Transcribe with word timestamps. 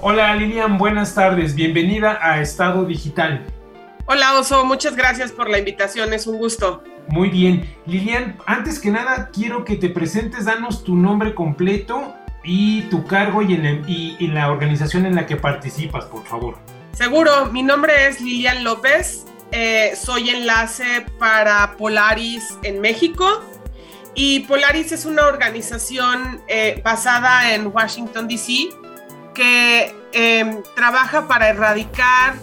Hola 0.00 0.36
Lilian, 0.36 0.78
buenas 0.78 1.14
tardes, 1.14 1.56
bienvenida 1.56 2.20
a 2.22 2.40
Estado 2.40 2.84
Digital. 2.84 3.44
Hola 4.06 4.38
Oso, 4.38 4.64
muchas 4.64 4.94
gracias 4.94 5.32
por 5.32 5.50
la 5.50 5.58
invitación, 5.58 6.12
es 6.12 6.28
un 6.28 6.38
gusto. 6.38 6.84
Muy 7.08 7.28
bien, 7.28 7.68
Lilian, 7.86 8.36
antes 8.46 8.78
que 8.78 8.92
nada 8.92 9.30
quiero 9.32 9.64
que 9.64 9.74
te 9.74 9.88
presentes, 9.88 10.44
danos 10.44 10.84
tu 10.84 10.94
nombre 10.94 11.34
completo 11.34 12.14
y 12.44 12.82
tu 12.82 13.04
cargo 13.04 13.42
y 13.42 13.54
en, 13.54 14.34
la 14.34 14.52
organización 14.52 15.04
en 15.04 15.16
la 15.16 15.26
que 15.26 15.34
participas, 15.34 16.04
por 16.04 16.24
favor. 16.24 16.58
Seguro, 16.92 17.46
mi 17.46 17.64
nombre 17.64 18.06
es 18.06 18.20
Lilian 18.20 18.62
López, 18.62 19.26
eh, 19.58 19.96
soy 19.96 20.28
enlace 20.28 21.06
para 21.18 21.78
Polaris 21.78 22.44
en 22.62 22.78
México 22.78 23.42
y 24.14 24.40
Polaris 24.40 24.92
es 24.92 25.06
una 25.06 25.26
organización 25.26 26.42
eh, 26.46 26.82
basada 26.84 27.54
en 27.54 27.68
Washington, 27.68 28.28
D.C. 28.28 28.68
que 29.34 29.94
em, 30.12 30.62
trabaja 30.74 31.26
para 31.26 31.48
erradicar 31.48 32.34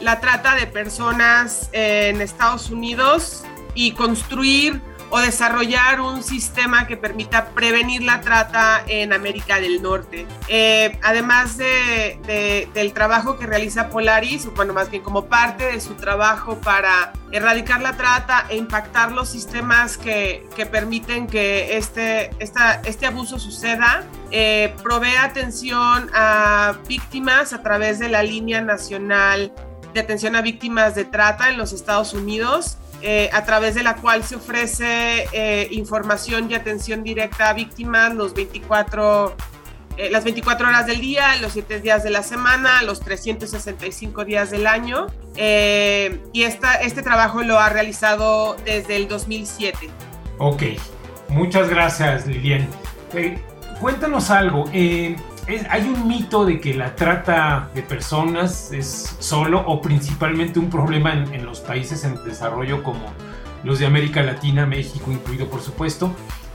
la 0.00 0.18
trata 0.18 0.56
de 0.56 0.66
personas 0.66 1.70
en 1.70 2.20
Estados 2.20 2.68
Unidos 2.70 3.44
y 3.76 3.92
construir 3.92 4.82
o 5.10 5.18
desarrollar 5.18 6.00
un 6.00 6.22
sistema 6.22 6.86
que 6.86 6.96
permita 6.96 7.46
prevenir 7.50 8.02
la 8.02 8.20
trata 8.20 8.82
en 8.86 9.12
América 9.12 9.60
del 9.60 9.82
Norte. 9.82 10.26
Eh, 10.48 10.98
además 11.02 11.56
de, 11.56 12.68
del 12.74 12.92
trabajo 12.92 13.38
que 13.38 13.46
realiza 13.46 13.88
Polaris, 13.88 14.46
bueno, 14.54 14.72
más 14.72 14.90
bien 14.90 15.02
como 15.02 15.26
parte 15.26 15.64
de 15.64 15.80
su 15.80 15.94
trabajo 15.94 16.56
para 16.58 17.12
erradicar 17.32 17.82
la 17.82 17.96
trata 17.96 18.46
e 18.48 18.56
impactar 18.56 19.12
los 19.12 19.28
sistemas 19.28 19.96
que, 19.96 20.46
permiten 20.70 21.26
que 21.26 21.76
este, 21.76 22.30
este 22.40 23.06
abuso 23.06 23.38
suceda, 23.38 24.04
eh, 24.30 24.74
provee 24.82 25.16
atención 25.16 26.10
a 26.14 26.76
víctimas 26.88 27.52
a 27.52 27.62
través 27.62 27.98
de 27.98 28.08
la 28.08 28.22
línea 28.22 28.60
nacional 28.60 29.52
de 29.94 30.00
atención 30.00 30.36
a 30.36 30.42
víctimas 30.42 30.94
de 30.94 31.04
trata 31.04 31.48
en 31.48 31.56
los 31.56 31.72
Estados 31.72 32.12
Unidos 32.12 32.76
eh, 33.02 33.28
a 33.32 33.44
través 33.44 33.74
de 33.74 33.82
la 33.82 33.96
cual 33.96 34.24
se 34.24 34.36
ofrece 34.36 35.26
eh, 35.32 35.68
información 35.70 36.50
y 36.50 36.54
atención 36.54 37.02
directa 37.02 37.50
a 37.50 37.52
víctimas 37.52 38.14
los 38.14 38.32
24, 38.34 39.36
eh, 39.98 40.10
las 40.10 40.24
24 40.24 40.68
horas 40.68 40.86
del 40.86 41.00
día, 41.00 41.36
los 41.36 41.52
7 41.52 41.80
días 41.80 42.02
de 42.02 42.10
la 42.10 42.22
semana, 42.22 42.82
los 42.82 43.00
365 43.00 44.24
días 44.24 44.50
del 44.50 44.66
año. 44.66 45.06
y 45.36 46.42
esta, 46.42 46.74
este 46.76 47.02
trabajo 47.02 47.42
lo 47.42 47.60
ha 47.60 47.68
realizado 47.68 48.56
desde 48.64 48.96
el 48.96 49.08
2007. 49.08 49.90
Ok, 50.38 50.62
muchas 51.28 51.68
gracias 51.68 52.26
Lilian. 52.26 52.66
cuéntanos 53.80 54.30
algo 54.30 54.64
hay 55.70 55.82
un 55.82 56.08
mito 56.08 56.44
de 56.44 56.60
que 56.60 56.74
la 56.74 56.96
trata 56.96 57.70
de 57.74 57.82
personas 57.82 58.72
es 58.72 59.16
solo 59.20 59.62
o 59.66 59.80
principalmente 59.80 60.58
un 60.58 60.70
problema 60.70 61.12
en, 61.12 61.46
los 61.46 61.60
países 61.60 62.04
en 62.04 62.22
desarrollo 62.24 62.82
como 62.82 63.12
los 63.62 63.78
de 63.78 63.86
América 63.86 64.22
Latina, 64.22 64.66
México 64.66 65.12
incluido 65.12 65.46
por 65.48 65.60
supuesto. 65.60 66.10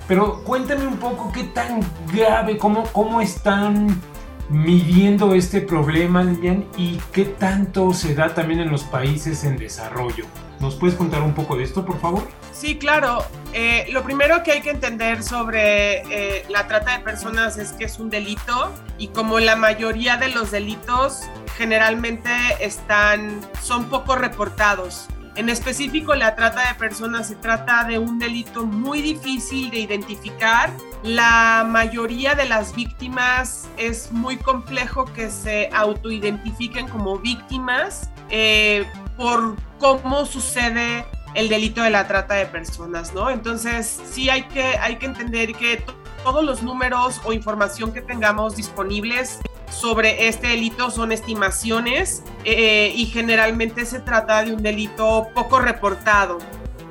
Pero 0.07 0.43
cuéntame 0.43 0.87
un 0.87 0.97
poco 0.97 1.31
qué 1.31 1.45
tan 1.45 1.79
grave, 2.13 2.57
cómo, 2.57 2.83
cómo 2.91 3.21
están 3.21 3.87
midiendo 4.49 5.33
este 5.33 5.61
problema, 5.61 6.23
Lilian, 6.23 6.65
y 6.75 6.99
qué 7.13 7.23
tanto 7.23 7.93
se 7.93 8.13
da 8.13 8.33
también 8.33 8.59
en 8.59 8.69
los 8.69 8.83
países 8.83 9.45
en 9.45 9.57
desarrollo. 9.57 10.25
¿Nos 10.61 10.75
puedes 10.75 10.95
contar 10.95 11.23
un 11.23 11.33
poco 11.33 11.57
de 11.57 11.63
esto, 11.63 11.83
por 11.83 11.99
favor? 11.99 12.27
Sí, 12.53 12.77
claro. 12.77 13.25
Eh, 13.51 13.87
lo 13.91 14.03
primero 14.03 14.43
que 14.43 14.51
hay 14.51 14.61
que 14.61 14.69
entender 14.69 15.23
sobre 15.23 16.03
eh, 16.11 16.45
la 16.49 16.67
trata 16.67 16.97
de 16.97 17.03
personas 17.03 17.57
es 17.57 17.71
que 17.71 17.85
es 17.85 17.97
un 17.97 18.11
delito 18.11 18.71
y 18.99 19.07
como 19.07 19.39
la 19.39 19.55
mayoría 19.55 20.17
de 20.17 20.29
los 20.29 20.51
delitos 20.51 21.23
generalmente 21.57 22.29
están, 22.59 23.41
son 23.61 23.85
poco 23.85 24.15
reportados. 24.15 25.07
En 25.35 25.49
específico, 25.49 26.13
la 26.13 26.35
trata 26.35 26.67
de 26.67 26.75
personas 26.75 27.29
se 27.29 27.35
trata 27.35 27.85
de 27.85 27.97
un 27.97 28.19
delito 28.19 28.65
muy 28.65 29.01
difícil 29.01 29.71
de 29.71 29.79
identificar. 29.79 30.71
La 31.03 31.65
mayoría 31.67 32.35
de 32.35 32.47
las 32.47 32.75
víctimas 32.75 33.67
es 33.77 34.11
muy 34.11 34.37
complejo 34.37 35.05
que 35.05 35.31
se 35.31 35.69
autoidentifiquen 35.73 36.87
como 36.87 37.17
víctimas 37.17 38.11
eh, 38.29 38.85
por 39.21 39.55
cómo 39.77 40.25
sucede 40.25 41.05
el 41.35 41.47
delito 41.47 41.83
de 41.83 41.91
la 41.91 42.07
trata 42.07 42.33
de 42.33 42.47
personas, 42.47 43.13
¿no? 43.13 43.29
Entonces, 43.29 44.01
sí 44.09 44.31
hay 44.31 44.47
que, 44.47 44.63
hay 44.63 44.95
que 44.95 45.05
entender 45.05 45.53
que 45.53 45.85
todos 46.23 46.43
los 46.43 46.63
números 46.63 47.21
o 47.23 47.31
información 47.31 47.93
que 47.93 48.01
tengamos 48.01 48.55
disponibles 48.55 49.37
sobre 49.69 50.27
este 50.27 50.47
delito 50.47 50.89
son 50.89 51.11
estimaciones 51.11 52.23
eh, 52.45 52.91
y 52.95 53.05
generalmente 53.05 53.85
se 53.85 53.99
trata 53.99 54.43
de 54.43 54.55
un 54.55 54.63
delito 54.63 55.27
poco 55.35 55.59
reportado 55.59 56.39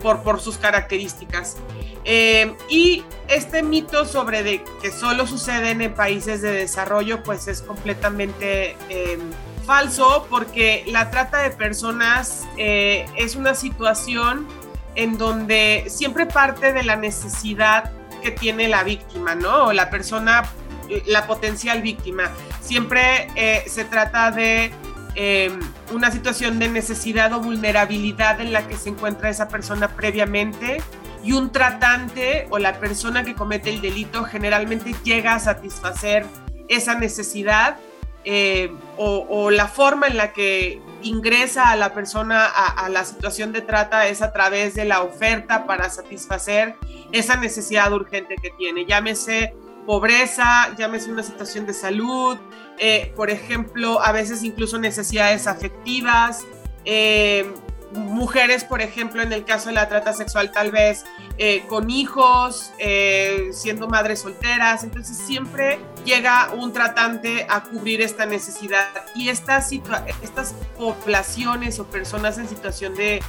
por, 0.00 0.22
por 0.22 0.40
sus 0.40 0.56
características. 0.56 1.56
Eh, 2.04 2.56
y 2.68 3.04
este 3.28 3.62
mito 3.62 4.04
sobre 4.04 4.42
de 4.42 4.64
que 4.82 4.90
solo 4.90 5.26
suceden 5.26 5.82
en 5.82 5.94
países 5.94 6.42
de 6.42 6.52
desarrollo, 6.52 7.22
pues 7.22 7.46
es 7.46 7.62
completamente 7.62 8.76
eh, 8.88 9.18
falso 9.64 10.26
porque 10.28 10.84
la 10.88 11.10
trata 11.10 11.42
de 11.42 11.50
personas 11.50 12.44
eh, 12.56 13.06
es 13.16 13.36
una 13.36 13.54
situación 13.54 14.46
en 14.96 15.18
donde 15.18 15.84
siempre 15.88 16.26
parte 16.26 16.72
de 16.72 16.82
la 16.82 16.96
necesidad 16.96 17.92
que 18.20 18.30
tiene 18.30 18.68
la 18.68 18.82
víctima, 18.82 19.34
¿no? 19.34 19.66
O 19.66 19.72
la 19.72 19.90
persona, 19.90 20.42
la 21.06 21.26
potencial 21.26 21.82
víctima. 21.82 22.30
Siempre 22.60 23.28
eh, 23.36 23.64
se 23.66 23.84
trata 23.84 24.30
de 24.30 24.72
em, 25.14 25.60
una 25.92 26.10
situación 26.10 26.58
de 26.58 26.68
necesidad 26.68 27.32
o 27.32 27.40
vulnerabilidad 27.40 28.40
en 28.40 28.52
la 28.52 28.66
que 28.66 28.76
se 28.76 28.90
encuentra 28.90 29.30
esa 29.30 29.48
persona 29.48 29.88
previamente 29.88 30.82
y 31.22 31.32
un 31.32 31.52
tratante 31.52 32.46
o 32.50 32.58
la 32.58 32.78
persona 32.78 33.24
que 33.24 33.34
comete 33.34 33.70
el 33.70 33.80
delito 33.80 34.24
generalmente 34.24 34.94
llega 35.04 35.34
a 35.34 35.38
satisfacer 35.38 36.26
esa 36.68 36.94
necesidad 36.94 37.76
eh, 38.24 38.70
o, 38.98 39.50
la 39.50 39.66
forma 39.66 40.06
en 40.06 40.18
la 40.18 40.34
que 40.34 40.80
ingresa 41.02 41.70
a 41.70 41.76
la 41.76 41.94
persona 41.94 42.44
a, 42.44 42.88
la 42.90 43.04
situación 43.06 43.52
de 43.52 43.62
trata 43.62 44.08
es 44.08 44.20
a 44.20 44.30
través 44.32 44.74
de 44.74 44.84
la 44.84 45.02
oferta 45.02 45.66
para 45.66 45.88
satisfacer 45.88 46.74
esa 47.12 47.36
necesidad 47.36 47.90
urgente 47.92 48.36
que 48.36 48.50
tiene. 48.50 48.84
Llámese 48.84 49.54
pobreza, 49.86 50.74
llámese 50.76 51.10
una 51.10 51.22
situación 51.22 51.64
de 51.64 51.72
salud, 51.72 52.36
eh, 52.78 53.10
por 53.16 53.30
ejemplo, 53.30 54.02
a 54.02 54.12
veces 54.12 54.42
incluso 54.42 54.78
necesidades 54.78 55.46
afectivas, 55.46 56.44
eh, 56.84 57.50
mujeres, 57.92 58.64
por 58.64 58.80
ejemplo, 58.80 59.22
en 59.22 59.32
el 59.32 59.44
caso 59.44 59.68
de 59.68 59.74
la 59.74 59.88
trata 59.88 60.12
sexual, 60.12 60.52
tal 60.52 60.70
vez 60.70 61.04
eh, 61.38 61.64
con 61.68 61.90
hijos, 61.90 62.72
eh, 62.78 63.50
siendo 63.52 63.88
madres 63.88 64.20
solteras. 64.20 64.84
Entonces 64.84 65.16
siempre 65.16 65.78
llega 66.04 66.50
un 66.52 66.72
tratante 66.72 67.46
a 67.48 67.62
cubrir 67.62 68.00
esta 68.00 68.26
necesidad. 68.26 68.88
Y 69.14 69.28
estas, 69.28 69.70
estas 70.22 70.54
poblaciones 70.76 71.78
o 71.78 71.86
personas 71.86 72.38
en 72.38 72.48
situación 72.48 72.94
de, 72.94 73.22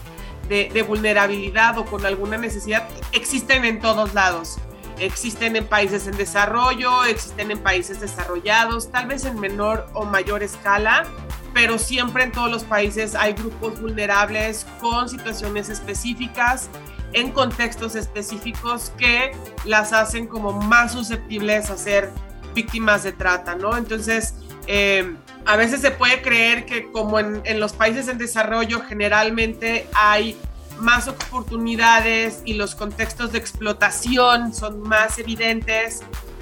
de 0.49 0.83
vulnerabilidad 0.83 1.77
o 1.77 1.85
con 1.85 2.05
alguna 2.05 2.37
necesidad 2.37 2.87
existen 3.11 3.65
en 3.65 3.79
todos 3.79 4.13
lados. 4.13 4.57
Existen 4.99 5.55
en 5.55 5.65
países 5.65 6.05
en 6.05 6.15
desarrollo, 6.15 7.05
existen 7.05 7.49
en 7.49 7.57
países 7.59 7.99
desarrollados, 7.99 8.91
tal 8.91 9.07
vez 9.07 9.25
en 9.25 9.39
menor 9.39 9.87
o 9.93 10.05
mayor 10.05 10.43
escala, 10.43 11.07
pero 11.53 11.77
siempre 11.77 12.23
en 12.23 12.31
todos 12.31 12.49
los 12.49 12.63
países 12.63 13.15
hay 13.15 13.33
grupos 13.33 13.79
vulnerables 13.79 14.65
con 14.79 15.09
situaciones 15.09 15.69
específicas, 15.69 16.69
en 17.13 17.31
contextos 17.31 17.95
específicos 17.95 18.91
que 18.97 19.31
las 19.65 19.91
hacen 19.93 20.27
como 20.27 20.53
más 20.53 20.93
susceptibles 20.93 21.69
a 21.69 21.77
ser 21.77 22.09
víctimas 22.55 23.03
de 23.03 23.11
trata, 23.11 23.55
¿no? 23.55 23.75
Entonces, 23.75 24.35
eh, 24.67 25.15
a 25.45 25.55
veces 25.55 25.81
se 25.81 25.91
puede 25.91 26.21
creer 26.21 26.65
que 26.65 26.91
como 26.91 27.19
en, 27.19 27.41
en 27.43 27.59
los 27.59 27.73
países 27.73 28.07
en 28.07 28.17
desarrollo 28.17 28.81
generalmente 28.87 29.87
hay 29.93 30.37
más 30.79 31.07
oportunidades 31.07 32.41
y 32.45 32.53
los 32.53 32.75
contextos 32.75 33.31
de 33.31 33.39
explotación 33.39 34.53
son 34.53 34.81
más 34.81 35.17
evidentes, 35.19 36.01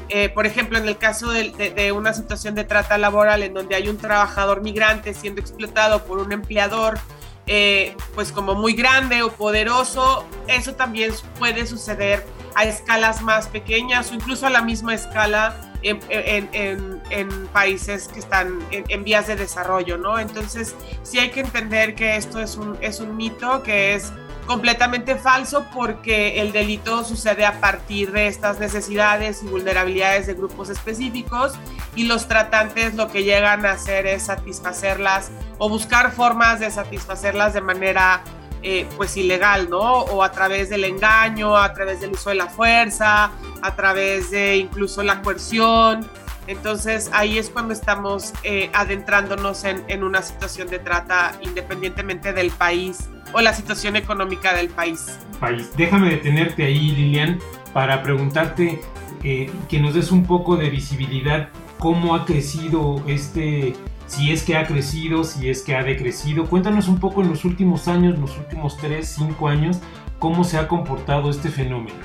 eh, 0.09 0.29
por 0.29 0.45
ejemplo, 0.47 0.77
en 0.77 0.87
el 0.87 0.97
caso 0.97 1.29
de, 1.29 1.91
una 1.91 2.13
situación 2.13 2.55
de 2.55 2.63
trata 2.63 2.97
laboral 2.97 3.43
en 3.43 3.53
donde 3.53 3.75
hay 3.75 3.89
un 3.89 3.97
trabajador 3.97 4.61
migrante 4.61 5.13
siendo 5.13 5.39
explotado 5.39 6.03
por 6.03 6.17
un 6.17 6.31
empleador, 6.31 6.99
eh, 7.45 7.95
pues 8.15 8.31
como 8.31 8.55
muy 8.55 8.73
grande 8.73 9.21
o 9.21 9.31
poderoso, 9.31 10.25
eso 10.47 10.73
también 10.73 11.11
puede 11.37 11.65
suceder 11.67 12.25
a 12.55 12.65
escalas 12.65 13.21
más 13.21 13.47
pequeñas 13.47 14.11
o 14.11 14.15
incluso 14.15 14.47
a 14.47 14.49
la 14.49 14.61
misma 14.61 14.95
escala 14.95 15.55
en, 15.81 17.47
países 17.53 18.07
que 18.07 18.19
están 18.19 18.59
en, 18.71 19.03
vías 19.03 19.27
de 19.27 19.35
desarrollo, 19.35 19.97
¿no? 19.97 20.19
Entonces 20.19 20.75
sí 21.03 21.19
hay 21.19 21.29
que 21.29 21.39
entender 21.39 21.95
que 21.95 22.15
esto 22.17 22.39
es 22.39 22.57
un, 22.57 22.77
es 22.81 22.99
un 22.99 23.15
mito, 23.15 23.63
que 23.63 23.93
es 23.93 24.11
completamente 24.49 25.15
falso 25.15 25.67
porque 25.71 26.41
el 26.41 26.51
delito 26.51 27.03
sucede 27.03 27.45
a 27.45 27.59
partir 27.59 28.11
de 28.11 28.25
estas 28.25 28.59
necesidades 28.59 29.43
y 29.43 29.45
vulnerabilidades 29.45 30.25
de 30.25 30.33
grupos 30.33 30.71
específicos 30.71 31.53
y 31.95 32.05
los 32.05 32.27
tratantes 32.27 32.95
lo 32.95 33.09
que 33.09 33.23
llegan 33.23 33.67
a 33.67 33.73
hacer 33.73 34.07
es 34.07 34.23
satisfacerlas 34.23 35.29
o 35.59 35.69
buscar 35.69 36.11
formas 36.11 36.59
de 36.59 36.71
satisfacerlas 36.71 37.53
de 37.53 37.61
manera 37.61 38.23
eh, 38.63 38.87
pues 38.97 39.15
ilegal, 39.17 39.69
¿no? 39.69 39.81
O 39.81 40.23
a 40.23 40.31
través 40.31 40.71
del 40.71 40.83
engaño, 40.83 41.55
a 41.55 41.71
través 41.75 42.01
del 42.01 42.13
uso 42.13 42.31
de 42.31 42.35
la 42.37 42.47
fuerza, 42.47 43.29
a 43.61 43.75
través 43.75 44.31
de 44.31 44.57
incluso 44.57 45.03
la 45.03 45.21
coerción. 45.21 46.09
Entonces 46.47 47.11
ahí 47.13 47.37
es 47.37 47.51
cuando 47.51 47.71
estamos 47.71 48.33
eh, 48.41 48.71
adentrándonos 48.73 49.63
en, 49.63 49.83
en, 49.87 50.03
una 50.03 50.23
situación 50.23 50.69
de 50.69 50.79
trata 50.79 51.33
independientemente 51.43 52.33
del 52.33 52.49
país 52.49 53.07
o 53.33 53.41
la 53.41 53.53
situación 53.53 53.95
económica 53.95 54.53
del 54.53 54.69
país. 54.69 55.19
País. 55.39 55.71
Déjame 55.77 56.09
detenerte 56.09 56.65
ahí, 56.65 56.91
Lilian, 56.91 57.39
para 57.73 58.03
preguntarte 58.03 58.81
eh, 59.23 59.51
que 59.67 59.79
nos 59.79 59.93
des 59.93 60.11
un 60.11 60.25
poco 60.25 60.57
de 60.57 60.69
visibilidad 60.69 61.49
cómo 61.77 62.15
ha 62.15 62.25
crecido 62.25 63.01
este 63.07 63.75
si 64.09 64.31
es 64.31 64.43
que 64.43 64.57
ha 64.57 64.65
crecido, 64.65 65.23
si 65.23 65.49
es 65.49 65.61
que 65.61 65.75
ha 65.75 65.83
decrecido. 65.83 66.47
Cuéntanos 66.47 66.87
un 66.87 66.99
poco 66.99 67.21
en 67.21 67.29
los 67.29 67.45
últimos 67.45 67.87
años, 67.87 68.17
los 68.17 68.37
últimos 68.37 68.75
3, 68.77 69.07
5 69.07 69.47
años, 69.47 69.79
cómo 70.17 70.43
se 70.43 70.57
ha 70.57 70.67
comportado 70.67 71.29
este 71.29 71.49
fenómeno. 71.49 71.99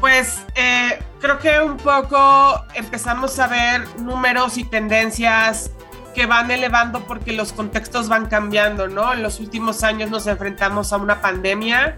Pues 0.00 0.44
eh, 0.54 0.98
creo 1.18 1.38
que 1.38 1.60
un 1.60 1.76
poco 1.78 2.62
empezamos 2.74 3.38
a 3.38 3.48
ver 3.48 3.86
números 3.98 4.58
y 4.58 4.64
tendencias 4.64 5.72
que 6.14 6.26
van 6.26 6.50
elevando 6.50 7.00
porque 7.04 7.32
los 7.32 7.52
contextos 7.52 8.08
van 8.08 8.26
cambiando, 8.26 8.88
¿no? 8.88 9.12
En 9.12 9.22
los 9.22 9.40
últimos 9.40 9.82
años 9.82 10.10
nos 10.10 10.26
enfrentamos 10.26 10.92
a 10.92 10.96
una 10.96 11.20
pandemia 11.20 11.96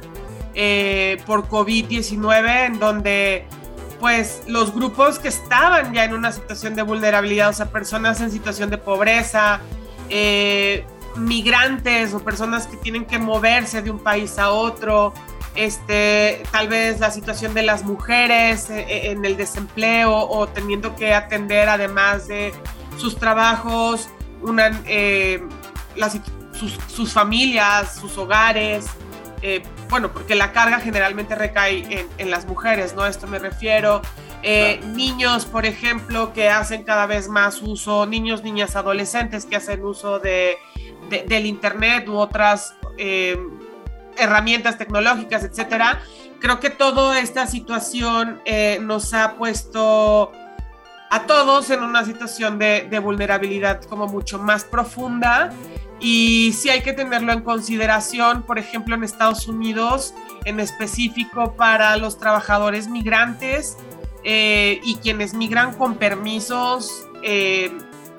eh, 0.54 1.22
por 1.26 1.48
COVID-19 1.48 2.66
en 2.66 2.78
donde 2.78 3.46
pues 4.00 4.42
los 4.48 4.74
grupos 4.74 5.20
que 5.20 5.28
estaban 5.28 5.94
ya 5.94 6.04
en 6.04 6.12
una 6.12 6.32
situación 6.32 6.74
de 6.74 6.82
vulnerabilidad, 6.82 7.50
o 7.50 7.52
sea, 7.52 7.70
personas 7.70 8.20
en 8.20 8.32
situación 8.32 8.68
de 8.68 8.76
pobreza, 8.76 9.60
eh, 10.08 10.84
migrantes 11.16 12.12
o 12.12 12.18
personas 12.18 12.66
que 12.66 12.76
tienen 12.76 13.04
que 13.04 13.18
moverse 13.18 13.80
de 13.80 13.92
un 13.92 14.00
país 14.00 14.38
a 14.40 14.50
otro, 14.50 15.14
este, 15.54 16.42
tal 16.50 16.68
vez 16.68 16.98
la 16.98 17.10
situación 17.10 17.54
de 17.54 17.62
las 17.62 17.84
mujeres 17.84 18.70
eh, 18.70 19.10
en 19.10 19.24
el 19.24 19.36
desempleo 19.36 20.14
o 20.14 20.48
teniendo 20.48 20.96
que 20.96 21.14
atender 21.14 21.68
además 21.68 22.26
de 22.26 22.52
sus 22.98 23.16
trabajos, 23.16 24.08
una, 24.42 24.70
sus, 26.52 26.78
sus, 26.88 27.12
familias, 27.12 27.96
sus 27.96 28.16
hogares, 28.18 28.86
eh, 29.42 29.60
bueno, 29.90 30.12
porque 30.12 30.36
la 30.36 30.52
carga 30.52 30.78
generalmente 30.78 31.34
recae 31.34 32.06
en, 32.16 32.30
las 32.30 32.46
mujeres, 32.46 32.94
¿no? 32.94 33.04
Esto 33.04 33.26
me 33.26 33.40
refiero. 33.40 34.00
Eh, 34.44 34.80
niños, 34.94 35.46
por 35.46 35.66
ejemplo, 35.66 36.32
que 36.32 36.48
hacen 36.48 36.84
cada 36.84 37.06
vez 37.06 37.28
más 37.28 37.60
uso, 37.60 38.06
niños, 38.06 38.44
niñas, 38.44 38.76
adolescentes 38.76 39.44
que 39.44 39.56
hacen 39.56 39.84
uso 39.84 40.20
de, 40.20 40.58
del 41.26 41.46
Internet 41.46 42.08
u 42.08 42.16
otras 42.16 42.76
eh, 42.98 43.36
herramientas 44.16 44.78
tecnológicas, 44.78 45.42
etcétera. 45.42 46.00
Creo 46.40 46.60
que 46.60 46.70
toda 46.70 47.18
esta 47.20 47.46
situación 47.46 48.40
nos 48.80 49.14
ha 49.14 49.36
puesto 49.36 50.32
a 51.12 51.26
todos 51.26 51.68
en 51.68 51.82
una 51.82 52.06
situación 52.06 52.58
de, 52.58 52.88
de 52.90 52.98
vulnerabilidad 52.98 53.82
como 53.84 54.06
mucho 54.06 54.38
más 54.38 54.64
profunda 54.64 55.52
y 56.00 56.54
sí 56.54 56.70
hay 56.70 56.80
que 56.80 56.94
tenerlo 56.94 57.32
en 57.32 57.42
consideración, 57.42 58.42
por 58.44 58.58
ejemplo, 58.58 58.94
en 58.94 59.04
Estados 59.04 59.46
Unidos, 59.46 60.14
en 60.46 60.58
específico 60.58 61.52
para 61.52 61.98
los 61.98 62.18
trabajadores 62.18 62.88
migrantes 62.88 63.76
eh, 64.24 64.80
y 64.82 64.96
quienes 64.96 65.34
migran 65.34 65.74
con 65.74 65.96
permisos 65.96 67.06
eh, 67.22 67.70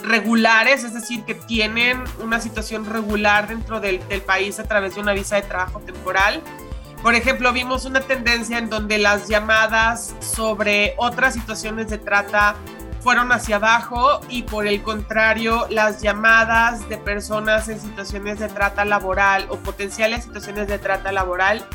regulares, 0.04 0.84
es 0.84 0.94
decir, 0.94 1.24
que 1.24 1.34
tienen 1.34 2.04
una 2.24 2.40
situación 2.40 2.86
regular 2.86 3.48
dentro 3.48 3.80
del, 3.80 4.08
del 4.08 4.22
país 4.22 4.60
a 4.60 4.66
través 4.66 4.94
de 4.94 5.02
una 5.02 5.14
visa 5.14 5.38
de 5.38 5.42
trabajo 5.42 5.80
temporal. 5.80 6.44
Por 7.02 7.16
ejemplo, 7.16 7.52
vimos 7.52 7.86
una 7.86 8.02
tendencia 8.02 8.60
en 8.60 8.70
donde 8.70 9.00
las 9.00 9.28
llamadas 9.28 10.16
sobre 10.20 10.94
otras 10.98 11.34
situaciones 11.34 11.90
de 11.90 11.98
trata 11.98 12.56
fueron 13.04 13.34
hacia 13.34 13.58
abajo 13.58 14.22
y 14.30 14.44
por 14.44 14.66
el 14.66 14.82
contrario 14.82 15.68
las 15.70 16.02
llamadas 16.02 16.88
de 16.88 16.98
personas 16.98 17.68
en 17.68 17.80
situaciones 17.80 18.40
de 18.40 18.48
trata 18.48 18.86
laboral 18.86 19.46
o 19.50 19.58
potenciales 19.58 20.24
situaciones 20.24 20.70
de 20.70 20.80
trata 20.80 21.12
laboral 21.12 21.66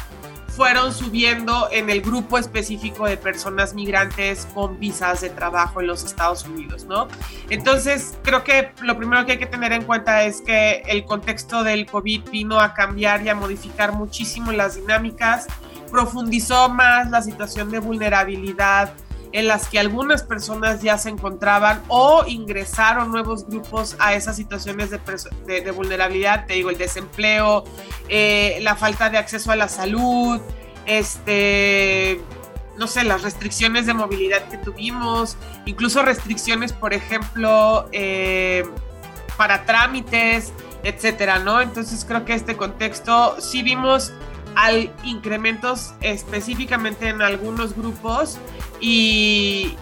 fueron 0.48 0.92
subiendo 0.92 1.68
en 1.70 1.90
el 1.90 2.00
grupo 2.00 2.38
específico 2.38 3.06
de 3.06 3.16
personas 3.16 3.74
migrantes 3.74 4.48
con 4.54 4.80
visas 4.80 5.20
de 5.20 5.30
trabajo 5.30 5.80
en 5.80 5.86
los 5.86 6.02
Estados 6.02 6.44
Unidos, 6.48 6.84
¿no? 6.84 7.06
Entonces, 7.48 8.18
creo 8.24 8.42
que 8.42 8.72
lo 8.82 8.96
primero 8.96 9.24
que 9.24 9.32
hay 9.32 9.38
que 9.38 9.46
tener 9.46 9.70
en 9.70 9.84
cuenta 9.84 10.24
es 10.24 10.40
que 10.40 10.82
el 10.86 11.04
contexto 11.04 11.62
del 11.62 11.86
COVID 11.86 12.30
vino 12.30 12.58
a 12.58 12.74
cambiar 12.74 13.22
y 13.22 13.28
a 13.28 13.36
modificar 13.36 13.92
muchísimo 13.92 14.50
las 14.50 14.74
dinámicas, 14.74 15.46
profundizó 15.92 16.68
más 16.68 17.08
la 17.08 17.22
situación 17.22 17.70
de 17.70 17.78
vulnerabilidad 17.78 18.92
en 19.32 19.48
las 19.48 19.68
que 19.68 19.78
algunas 19.78 20.22
personas 20.22 20.82
ya 20.82 20.98
se 20.98 21.08
encontraban 21.08 21.82
o 21.88 22.24
ingresaron 22.26 23.10
nuevos 23.10 23.46
grupos 23.46 23.96
a 23.98 24.14
esas 24.14 24.36
situaciones 24.36 24.90
de, 24.90 25.70
vulnerabilidad, 25.70 26.46
te 26.46 26.54
digo, 26.54 26.70
el 26.70 26.78
desempleo, 26.78 27.64
eh, 28.08 28.58
la 28.62 28.76
falta 28.76 29.10
de 29.10 29.18
acceso 29.18 29.50
a 29.52 29.56
la 29.56 29.68
salud, 29.68 30.40
este, 30.86 32.20
no 32.76 32.86
sé, 32.86 33.04
las 33.04 33.22
restricciones 33.22 33.86
de 33.86 33.94
movilidad 33.94 34.48
que 34.48 34.58
tuvimos, 34.58 35.36
incluso 35.66 36.02
restricciones, 36.02 36.72
por 36.72 36.94
ejemplo, 36.94 37.88
eh, 37.92 38.64
para 39.36 39.64
trámites, 39.64 40.52
etcétera, 40.82 41.38
¿no? 41.38 41.60
Entonces 41.60 42.04
creo 42.04 42.24
que 42.24 42.34
este 42.34 42.56
contexto 42.56 43.36
sí 43.40 43.62
vimos 43.62 44.12
hay 44.60 44.90
incrementos 45.04 45.94
específicamente 46.00 47.08
en 47.08 47.22
algunos 47.22 47.76
grupos 47.76 48.38
y, 48.80 49.76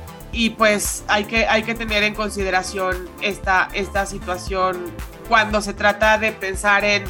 pues 0.58 1.04
hay 1.08 1.24
que, 1.24 1.46
hay 1.46 1.62
que 1.62 1.74
tener 1.74 2.02
en 2.02 2.14
consideración 2.14 3.08
esta, 3.22 3.68
esta 3.72 4.06
situación 4.06 4.92
cuando 5.28 5.60
se 5.60 5.74
trata 5.74 6.18
de 6.18 6.32
pensar 6.32 6.84
en 6.84 7.04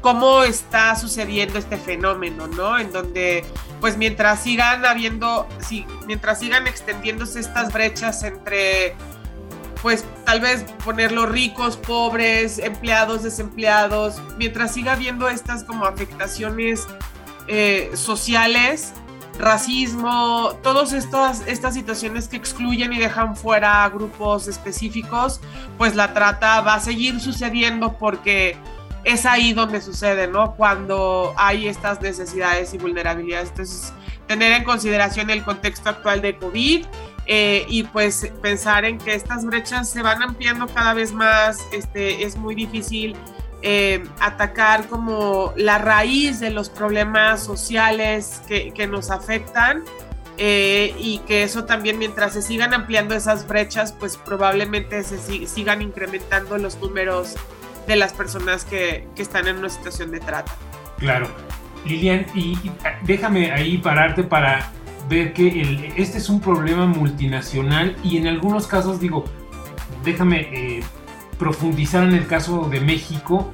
cómo 0.00 0.42
está 0.42 0.96
sucediendo 0.96 1.58
este 1.58 1.76
fenómeno, 1.76 2.46
¿no? 2.48 2.78
En 2.78 2.92
donde, 2.92 3.44
pues 3.80 3.96
mientras 3.96 4.42
sigan 4.42 4.84
habiendo, 4.84 5.46
si, 5.60 5.86
mientras 6.06 6.40
sigan 6.40 6.66
extendiéndose 6.66 7.40
estas 7.40 7.72
brechas 7.72 8.22
entre 8.24 8.94
pues 9.82 10.04
tal 10.24 10.40
vez 10.40 10.64
ponerlos 10.84 11.28
ricos, 11.28 11.76
pobres, 11.76 12.58
empleados, 12.58 13.24
desempleados, 13.24 14.22
mientras 14.38 14.72
siga 14.72 14.92
habiendo 14.92 15.28
estas 15.28 15.64
como 15.64 15.84
afectaciones 15.84 16.86
eh, 17.48 17.90
sociales, 17.94 18.92
racismo, 19.42 20.56
todas 20.62 20.92
estas, 20.92 21.46
estas 21.48 21.74
situaciones 21.74 22.28
que 22.28 22.36
excluyen 22.36 22.92
y 22.92 22.98
dejan 22.98 23.36
fuera 23.36 23.84
a 23.84 23.88
grupos 23.88 24.46
específicos, 24.46 25.40
pues 25.76 25.96
la 25.96 26.14
trata 26.14 26.60
va 26.60 26.74
a 26.74 26.80
seguir 26.80 27.20
sucediendo 27.20 27.98
porque 27.98 28.56
es 29.04 29.26
ahí 29.26 29.52
donde 29.52 29.80
sucede, 29.80 30.28
¿no? 30.28 30.54
Cuando 30.54 31.34
hay 31.36 31.66
estas 31.66 32.00
necesidades 32.00 32.72
y 32.72 32.78
vulnerabilidades. 32.78 33.50
Entonces, 33.50 33.92
tener 34.28 34.52
en 34.52 34.62
consideración 34.62 35.28
el 35.28 35.42
contexto 35.42 35.90
actual 35.90 36.22
de 36.22 36.38
COVID 36.38 36.86
eh, 37.26 37.66
y 37.68 37.82
pues 37.82 38.30
pensar 38.40 38.84
en 38.84 38.98
que 38.98 39.14
estas 39.14 39.44
brechas 39.44 39.90
se 39.90 40.02
van 40.02 40.22
ampliando 40.22 40.68
cada 40.68 40.94
vez 40.94 41.12
más, 41.12 41.58
este, 41.72 42.22
es 42.22 42.36
muy 42.36 42.54
difícil 42.54 43.16
eh, 43.62 44.02
atacar 44.20 44.88
como 44.88 45.52
la 45.56 45.78
raíz 45.78 46.40
de 46.40 46.50
los 46.50 46.68
problemas 46.68 47.42
sociales 47.42 48.42
que, 48.46 48.72
que 48.72 48.86
nos 48.86 49.10
afectan 49.10 49.84
eh, 50.38 50.94
y 50.98 51.18
que 51.20 51.42
eso 51.42 51.64
también 51.64 51.98
mientras 51.98 52.32
se 52.32 52.42
sigan 52.42 52.74
ampliando 52.74 53.14
esas 53.14 53.46
brechas, 53.46 53.92
pues 53.92 54.16
probablemente 54.16 55.02
se 55.04 55.46
sigan 55.46 55.82
incrementando 55.82 56.58
los 56.58 56.78
números 56.80 57.34
de 57.86 57.96
las 57.96 58.12
personas 58.12 58.64
que, 58.64 59.06
que 59.14 59.22
están 59.22 59.46
en 59.46 59.58
una 59.58 59.68
situación 59.68 60.10
de 60.10 60.20
trata. 60.20 60.52
Claro. 60.98 61.28
Lilian, 61.84 62.26
y, 62.34 62.56
déjame 63.02 63.50
ahí 63.52 63.78
pararte 63.78 64.22
para 64.22 64.70
ver 65.08 65.32
que 65.32 65.60
el, 65.60 65.92
este 65.96 66.18
es 66.18 66.28
un 66.28 66.40
problema 66.40 66.86
multinacional 66.86 67.96
y 68.02 68.16
en 68.16 68.26
algunos 68.26 68.66
casos 68.66 69.00
digo, 69.00 69.24
déjame 70.04 70.48
eh, 70.52 70.82
profundizar 71.42 72.04
en 72.04 72.14
el 72.14 72.28
caso 72.28 72.68
de 72.70 72.80
México, 72.80 73.50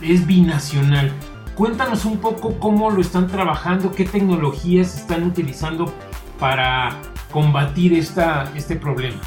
es 0.00 0.24
binacional. 0.28 1.12
Cuéntanos 1.56 2.04
un 2.04 2.18
poco 2.18 2.60
cómo 2.60 2.88
lo 2.88 3.00
están 3.00 3.26
trabajando, 3.26 3.90
qué 3.90 4.04
tecnologías 4.04 4.96
están 4.96 5.24
utilizando 5.24 5.92
para 6.38 6.96
combatir 7.32 7.94
esta, 7.94 8.48
este 8.54 8.76
problema. 8.76 9.20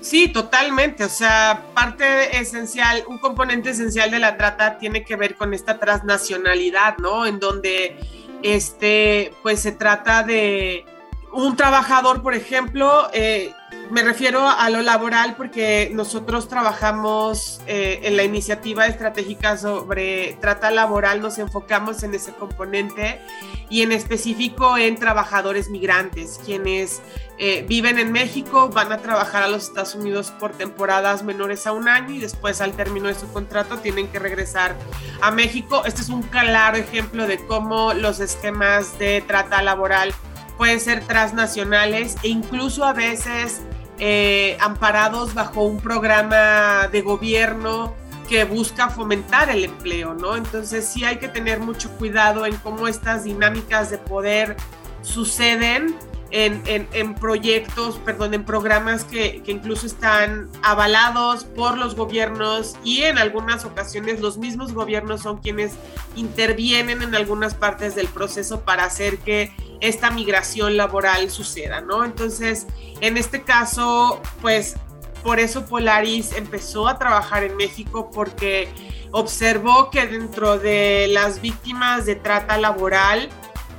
Sí, 0.00 0.26
totalmente. 0.28 1.04
O 1.04 1.08
sea, 1.08 1.62
parte 1.74 2.36
esencial, 2.40 3.04
un 3.06 3.18
componente 3.18 3.70
esencial 3.70 4.10
de 4.10 4.18
la 4.18 4.36
trata 4.36 4.76
tiene 4.78 5.04
que 5.04 5.14
ver 5.14 5.36
con 5.36 5.54
esta 5.54 5.78
transnacionalidad, 5.78 6.98
¿no? 6.98 7.24
En 7.24 7.38
donde, 7.38 8.00
este, 8.42 9.32
pues 9.44 9.60
se 9.60 9.70
trata 9.70 10.24
de 10.24 10.84
un 11.32 11.54
trabajador, 11.54 12.20
por 12.20 12.34
ejemplo, 12.34 13.08
eh, 13.12 13.52
me 13.90 14.02
refiero 14.02 14.48
a 14.48 14.70
lo 14.70 14.82
laboral 14.82 15.34
porque 15.36 15.90
nosotros 15.92 16.48
trabajamos 16.48 17.60
eh, 17.66 18.00
en 18.04 18.16
la 18.16 18.22
iniciativa 18.22 18.86
estratégica 18.86 19.56
sobre 19.56 20.36
trata 20.40 20.70
laboral, 20.70 21.20
nos 21.20 21.38
enfocamos 21.38 22.02
en 22.02 22.14
ese 22.14 22.32
componente 22.32 23.20
y 23.68 23.82
en 23.82 23.92
específico 23.92 24.78
en 24.78 24.96
trabajadores 24.96 25.70
migrantes, 25.70 26.40
quienes 26.44 27.02
eh, 27.38 27.64
viven 27.68 27.98
en 27.98 28.12
México, 28.12 28.68
van 28.68 28.92
a 28.92 28.98
trabajar 28.98 29.42
a 29.42 29.48
los 29.48 29.64
Estados 29.64 29.94
Unidos 29.94 30.32
por 30.38 30.52
temporadas 30.52 31.22
menores 31.22 31.66
a 31.66 31.72
un 31.72 31.88
año 31.88 32.14
y 32.14 32.18
después 32.18 32.60
al 32.60 32.72
término 32.72 33.08
de 33.08 33.14
su 33.14 33.32
contrato 33.32 33.78
tienen 33.78 34.08
que 34.08 34.18
regresar 34.18 34.76
a 35.20 35.30
México. 35.30 35.82
Este 35.84 36.02
es 36.02 36.08
un 36.08 36.22
claro 36.22 36.76
ejemplo 36.76 37.26
de 37.26 37.44
cómo 37.46 37.92
los 37.94 38.20
esquemas 38.20 38.98
de 38.98 39.22
trata 39.26 39.62
laboral 39.62 40.12
pueden 40.58 40.78
ser 40.78 41.02
transnacionales 41.06 42.16
e 42.22 42.28
incluso 42.28 42.84
a 42.84 42.92
veces 42.92 43.62
eh, 44.00 44.56
amparados 44.60 45.34
bajo 45.34 45.62
un 45.62 45.78
programa 45.78 46.88
de 46.90 47.02
gobierno 47.02 47.94
que 48.30 48.44
busca 48.44 48.88
fomentar 48.88 49.50
el 49.50 49.64
empleo, 49.64 50.14
¿no? 50.14 50.36
Entonces 50.36 50.86
sí 50.86 51.04
hay 51.04 51.18
que 51.18 51.28
tener 51.28 51.60
mucho 51.60 51.90
cuidado 51.98 52.46
en 52.46 52.56
cómo 52.56 52.88
estas 52.88 53.24
dinámicas 53.24 53.90
de 53.90 53.98
poder 53.98 54.56
suceden 55.02 55.94
en, 56.30 57.14
proyectos, 57.16 57.98
perdón, 58.04 58.34
en 58.34 58.44
programas 58.44 59.04
que, 59.04 59.42
que, 59.42 59.52
incluso 59.52 59.86
están 59.86 60.48
avalados 60.62 61.44
por 61.44 61.76
los 61.76 61.94
gobiernos 61.96 62.76
y 62.84 63.02
en 63.02 63.18
algunas 63.18 63.64
ocasiones 63.64 64.20
los 64.20 64.38
mismos 64.38 64.72
gobiernos 64.72 65.22
son 65.22 65.38
quienes 65.38 65.72
intervienen 66.16 67.02
en 67.02 67.14
algunas 67.14 67.54
partes 67.54 67.94
del 67.96 68.06
proceso 68.06 68.60
para 68.60 68.84
hacer 68.84 69.18
que 69.18 69.52
esta 69.80 70.10
migración 70.10 70.76
laboral 70.76 71.30
suceda, 71.30 71.80
¿no? 71.80 72.04
Entonces, 72.04 72.66
en 73.00 73.16
este 73.16 73.42
caso, 73.42 74.20
pues 74.40 74.76
por 75.22 75.38
eso 75.40 75.66
Polaris 75.66 76.32
empezó 76.32 76.88
a 76.88 76.98
trabajar 76.98 77.44
en 77.44 77.56
México 77.56 78.10
porque 78.12 78.68
observó 79.10 79.90
que 79.90 80.06
dentro 80.06 80.58
de 80.58 81.08
las 81.10 81.40
víctimas 81.40 82.06
de 82.06 82.14
trata 82.14 82.58
laboral, 82.58 83.28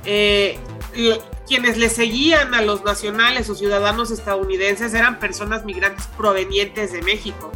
eh, 0.04 0.58
quienes 1.46 1.78
le 1.78 1.88
seguían 1.88 2.54
a 2.54 2.62
los 2.62 2.84
nacionales 2.84 3.48
o 3.50 3.54
ciudadanos 3.54 4.10
estadounidenses 4.10 4.94
eran 4.94 5.18
personas 5.18 5.64
migrantes 5.64 6.06
provenientes 6.16 6.92
de 6.92 7.02
México. 7.02 7.50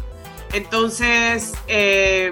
Entonces, 0.53 1.53
eh, 1.67 2.31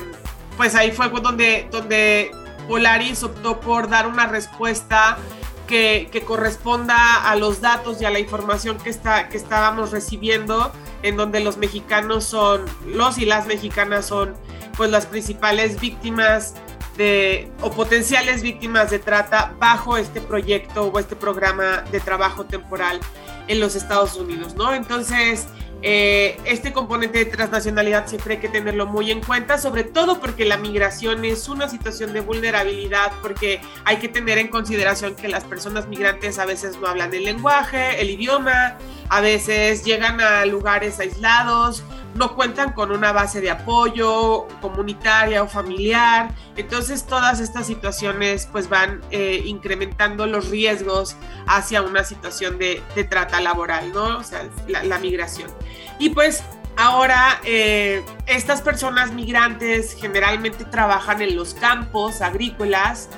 pues 0.57 0.75
ahí 0.75 0.91
fue 0.91 1.09
donde, 1.09 1.67
donde 1.71 2.31
Polaris 2.67 3.23
optó 3.23 3.59
por 3.59 3.89
dar 3.89 4.07
una 4.07 4.27
respuesta 4.27 5.17
que, 5.65 6.23
corresponda 6.25 7.29
a 7.29 7.35
los 7.35 7.61
datos 7.61 8.01
y 8.01 8.05
a 8.05 8.09
la 8.09 8.19
información 8.19 8.77
que, 8.77 8.89
está, 8.89 9.29
que 9.29 9.37
estábamos 9.37 9.91
recibiendo, 9.91 10.71
en 11.03 11.17
donde 11.17 11.39
los 11.39 11.57
mexicanos 11.57 12.25
son, 12.25 12.65
los 12.87 13.17
y 13.17 13.25
las 13.25 13.45
mexicanas 13.47 14.07
son 14.07 14.35
pues 14.77 14.89
las 14.89 15.05
principales 15.05 15.79
víctimas 15.79 16.55
de, 16.97 17.51
o 17.61 17.71
potenciales 17.71 18.41
víctimas 18.41 18.89
de 18.89 18.99
trata 18.99 19.53
bajo 19.59 19.97
este 19.97 20.21
proyecto 20.21 20.85
o 20.85 20.99
este 20.99 21.15
programa 21.15 21.83
de 21.91 21.99
trabajo 21.99 22.45
temporal 22.45 22.99
en 23.47 23.59
los 23.59 23.75
Estados 23.75 24.15
Unidos, 24.15 24.55
¿no? 24.55 24.73
Entonces, 24.73 25.47
eh, 25.87 26.35
este 26.45 26.73
componente 26.73 27.19
de 27.19 27.25
transnacionalidad 27.25 28.07
siempre 28.07 28.33
hay 28.33 28.39
que 28.39 28.49
tenerlo 28.49 28.87
muy 28.87 29.11
en 29.11 29.21
cuenta, 29.21 29.59
sobre 29.59 29.83
todo 29.83 30.19
porque 30.19 30.43
la 30.43 30.57
migración 30.57 31.23
es 31.25 31.47
una 31.47 31.69
situación 31.69 32.11
de 32.11 32.21
vulnerabilidad, 32.21 33.11
porque 33.21 33.61
hay 33.83 33.97
que 33.97 34.07
tener 34.07 34.39
en 34.39 34.47
consideración 34.47 35.13
que 35.15 35.27
las 35.27 35.43
personas 35.43 35.87
migrantes 35.87 36.39
a 36.39 36.45
veces 36.45 36.79
no 36.79 36.87
hablan 36.87 37.13
el 37.13 37.25
lenguaje, 37.25 38.01
el 38.01 38.09
idioma, 38.09 38.79
a 39.09 39.21
veces 39.21 39.85
llegan 39.85 40.21
a 40.21 40.43
lugares 40.47 40.99
aislados, 40.99 41.83
no 42.15 42.33
cuentan 42.33 42.71
con 42.71 42.91
una 42.91 43.11
base 43.11 43.41
de 43.41 43.51
apoyo 43.51 44.47
comunitaria 44.61 45.43
o 45.43 45.47
familiar. 45.47 46.33
Entonces 46.55 47.05
todas 47.05 47.41
estas 47.41 47.67
situaciones 47.67 48.47
pues 48.51 48.69
van 48.69 49.01
eh, 49.11 49.43
incrementando 49.45 50.25
los 50.25 50.49
riesgos 50.49 51.17
hacia 51.45 51.81
una 51.81 52.05
situación 52.05 52.57
de, 52.57 52.81
trata 53.09 53.41
laboral, 53.41 53.91
¿no? 53.93 54.17
O 54.17 54.23
sea, 54.23 54.47
la, 54.67 54.97
migración. 54.97 55.51
Y 55.99 56.09
pues 56.11 56.41
ahora 56.77 57.41
eh, 57.43 58.01
estas 58.27 58.61
personas 58.61 59.11
migrantes 59.11 59.95
generalmente 59.99 60.63
trabajan 60.63 61.21
en 61.21 61.35
los 61.35 61.53
campos 61.53 62.21
agrícolas. 62.21 63.09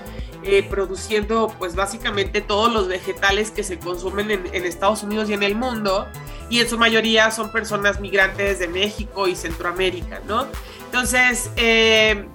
Eh, 0.44 0.64
produciendo 0.64 1.54
pues 1.58 1.76
básicamente 1.76 2.40
todos 2.42 2.72
los 2.72 2.88
vegetales 2.88 3.52
que 3.52 3.64
se 3.64 3.80
consumen 3.80 4.32
en, 4.32 4.50
en 4.54 4.66
Estados 4.66 5.04
Unidos 5.04 5.30
y 5.30 5.34
en 5.34 5.44
el 5.44 5.56
mundo 5.56 6.08
y 6.50 6.60
en 6.60 6.70
su 6.70 6.78
mayoría 6.78 7.32
son 7.32 7.52
personas 7.52 8.00
migrantes 8.00 8.60
de 8.60 8.68
México 8.68 9.28
y 9.28 9.36
Centroamérica, 9.36 10.22
¿no? 10.28 10.48
Entonces, 10.86 11.52
eh, 11.56 12.26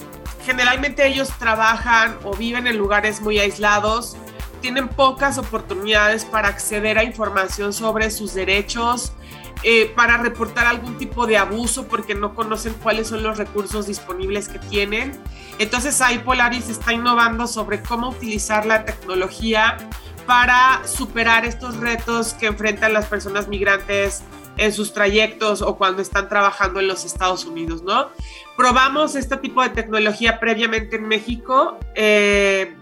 generalmente 0.44 1.06
ellos 1.06 1.30
trabajan 1.38 2.18
o 2.24 2.34
viven 2.34 2.66
en 2.66 2.76
lugares 2.76 3.20
muy 3.20 3.38
aislados, 3.38 4.16
tienen 4.60 4.88
pocas 4.88 5.38
oportunidades 5.38 6.24
para 6.24 6.48
acceder 6.48 6.98
a 6.98 7.04
información 7.04 7.72
sobre 7.72 8.10
sus 8.10 8.34
derechos, 8.34 9.12
eh, 9.64 9.92
para 9.94 10.16
reportar 10.16 10.66
algún 10.66 10.98
tipo 10.98 11.26
de 11.26 11.36
abuso 11.36 11.86
porque 11.86 12.14
no 12.14 12.34
conocen 12.34 12.74
cuáles 12.74 13.08
son 13.08 13.22
los 13.22 13.38
recursos 13.38 13.86
disponibles 13.86 14.48
que 14.48 14.58
tienen. 14.58 15.20
Entonces 15.58 16.00
ahí 16.00 16.18
Polaris 16.18 16.68
está 16.68 16.92
innovando 16.92 17.46
sobre 17.46 17.80
cómo 17.80 18.08
utilizar 18.08 18.66
la 18.66 18.84
tecnología 18.84 19.76
para 20.26 20.86
superar 20.86 21.44
estos 21.44 21.76
retos 21.76 22.34
que 22.34 22.46
enfrentan 22.46 22.92
las 22.92 23.06
personas 23.06 23.48
migrantes 23.48 24.22
en 24.56 24.72
sus 24.72 24.92
trayectos 24.92 25.62
o 25.62 25.76
cuando 25.76 26.02
están 26.02 26.28
trabajando 26.28 26.80
en 26.80 26.88
los 26.88 27.04
Estados 27.04 27.44
Unidos, 27.44 27.82
¿no? 27.82 28.08
Probamos 28.56 29.14
este 29.14 29.36
tipo 29.36 29.62
de 29.62 29.70
tecnología 29.70 30.38
previamente 30.38 30.96
en 30.96 31.08
México. 31.08 31.78
Eh, 31.94 32.76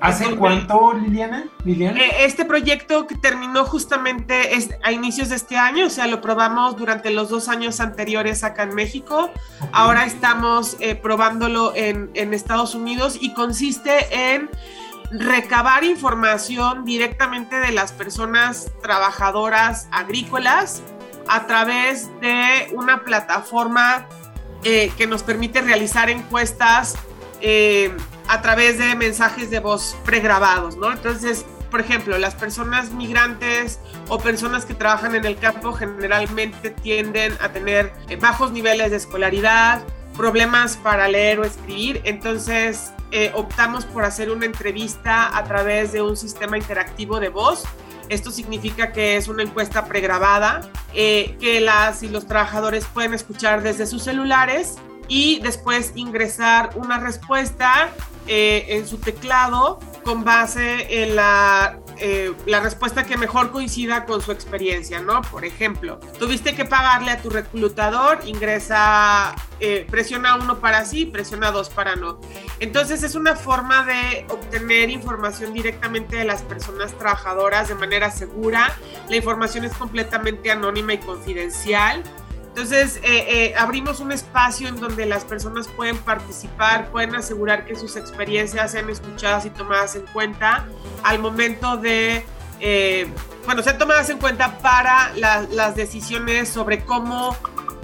¿Hace 0.00 0.34
cuánto, 0.34 0.94
Liliana? 0.94 1.44
Eh, 1.66 2.10
este 2.20 2.46
proyecto 2.46 3.06
que 3.06 3.16
terminó 3.16 3.66
justamente 3.66 4.50
a 4.82 4.92
inicios 4.92 5.28
de 5.28 5.36
este 5.36 5.58
año, 5.58 5.86
o 5.86 5.90
sea, 5.90 6.06
lo 6.06 6.22
probamos 6.22 6.76
durante 6.78 7.10
los 7.10 7.28
dos 7.28 7.48
años 7.48 7.80
anteriores 7.80 8.42
acá 8.42 8.62
en 8.62 8.74
México. 8.74 9.30
Ahora 9.72 10.06
estamos 10.06 10.78
eh, 10.80 10.94
probándolo 10.94 11.74
en, 11.76 12.10
en 12.14 12.32
Estados 12.32 12.74
Unidos 12.74 13.18
y 13.20 13.34
consiste 13.34 14.32
en 14.34 14.48
recabar 15.10 15.84
información 15.84 16.84
directamente 16.84 17.56
de 17.58 17.72
las 17.72 17.92
personas 17.92 18.70
trabajadoras 18.82 19.88
agrícolas 19.90 20.82
a 21.28 21.46
través 21.46 22.08
de 22.20 22.70
una 22.72 23.02
plataforma 23.04 24.06
eh, 24.62 24.92
que 24.96 25.06
nos 25.06 25.22
permite 25.22 25.60
realizar 25.62 26.10
encuestas 26.10 26.94
eh, 27.40 27.92
a 28.28 28.42
través 28.42 28.78
de 28.78 28.94
mensajes 28.94 29.50
de 29.50 29.58
voz 29.58 29.96
pregrabados. 30.04 30.74
Entonces, 30.74 31.44
por 31.70 31.80
ejemplo, 31.80 32.18
las 32.18 32.34
personas 32.34 32.90
migrantes 32.90 33.78
o 34.08 34.18
personas 34.18 34.66
que 34.66 34.74
trabajan 34.74 35.14
en 35.14 35.24
el 35.24 35.38
campo 35.38 35.72
generalmente 35.72 36.70
tienden 36.70 37.36
a 37.40 37.50
tener 37.50 37.92
eh, 38.08 38.16
bajos 38.16 38.52
niveles 38.52 38.90
de 38.90 38.96
escolaridad, 38.96 39.82
problemas 40.20 40.76
para 40.76 41.08
leer 41.08 41.40
o 41.40 41.44
escribir, 41.44 42.02
entonces 42.04 42.92
eh, 43.10 43.32
optamos 43.34 43.86
por 43.86 44.04
hacer 44.04 44.30
una 44.30 44.44
entrevista 44.44 45.34
a 45.34 45.44
través 45.44 45.92
de 45.92 46.02
un 46.02 46.14
sistema 46.14 46.58
interactivo 46.58 47.20
de 47.20 47.30
voz. 47.30 47.64
Esto 48.10 48.30
significa 48.30 48.92
que 48.92 49.16
es 49.16 49.28
una 49.28 49.42
encuesta 49.42 49.86
pregrabada 49.86 50.60
eh, 50.92 51.38
que 51.40 51.62
las 51.62 52.02
y 52.02 52.10
los 52.10 52.26
trabajadores 52.26 52.84
pueden 52.92 53.14
escuchar 53.14 53.62
desde 53.62 53.86
sus 53.86 54.02
celulares 54.02 54.76
y 55.08 55.40
después 55.40 55.92
ingresar 55.94 56.72
una 56.74 56.98
respuesta 56.98 57.88
eh, 58.26 58.66
en 58.68 58.86
su 58.86 58.98
teclado 58.98 59.78
con 60.02 60.24
base 60.24 61.02
en 61.02 61.16
la 61.16 61.80
eh, 62.02 62.32
la 62.46 62.60
respuesta 62.60 63.04
que 63.04 63.18
mejor 63.18 63.50
coincida 63.50 64.06
con 64.06 64.22
su 64.22 64.32
experiencia, 64.32 65.02
¿no? 65.02 65.20
Por 65.20 65.44
ejemplo, 65.44 66.00
tuviste 66.18 66.54
que 66.54 66.64
pagarle 66.64 67.10
a 67.10 67.20
tu 67.20 67.28
reclutador, 67.28 68.20
ingresa, 68.24 69.34
eh, 69.60 69.86
presiona 69.90 70.36
uno 70.36 70.60
para 70.60 70.86
sí, 70.86 71.04
presiona 71.04 71.50
dos 71.50 71.68
para 71.68 71.96
no. 71.96 72.18
Entonces 72.58 73.02
es 73.02 73.14
una 73.14 73.36
forma 73.36 73.84
de 73.84 74.24
obtener 74.30 74.88
información 74.88 75.52
directamente 75.52 76.16
de 76.16 76.24
las 76.24 76.40
personas 76.40 76.96
trabajadoras 76.96 77.68
de 77.68 77.74
manera 77.74 78.10
segura. 78.10 78.74
La 79.10 79.16
información 79.16 79.66
es 79.66 79.74
completamente 79.74 80.50
anónima 80.50 80.94
y 80.94 80.98
confidencial. 80.98 82.02
Entonces, 82.50 82.96
eh, 82.96 83.02
eh, 83.28 83.54
abrimos 83.56 84.00
un 84.00 84.12
espacio 84.12 84.68
en 84.68 84.76
donde 84.76 85.06
las 85.06 85.24
personas 85.24 85.68
pueden 85.68 85.96
participar, 85.98 86.90
pueden 86.90 87.14
asegurar 87.14 87.64
que 87.64 87.76
sus 87.76 87.96
experiencias 87.96 88.72
sean 88.72 88.90
escuchadas 88.90 89.46
y 89.46 89.50
tomadas 89.50 89.94
en 89.96 90.04
cuenta 90.12 90.66
al 91.02 91.20
momento 91.20 91.76
de 91.76 92.24
eh, 92.60 93.08
bueno, 93.46 93.62
sean 93.62 93.78
tomadas 93.78 94.10
en 94.10 94.18
cuenta 94.18 94.58
para 94.58 95.12
las 95.14 95.74
decisiones 95.74 96.48
sobre 96.48 96.84
cómo 96.84 97.36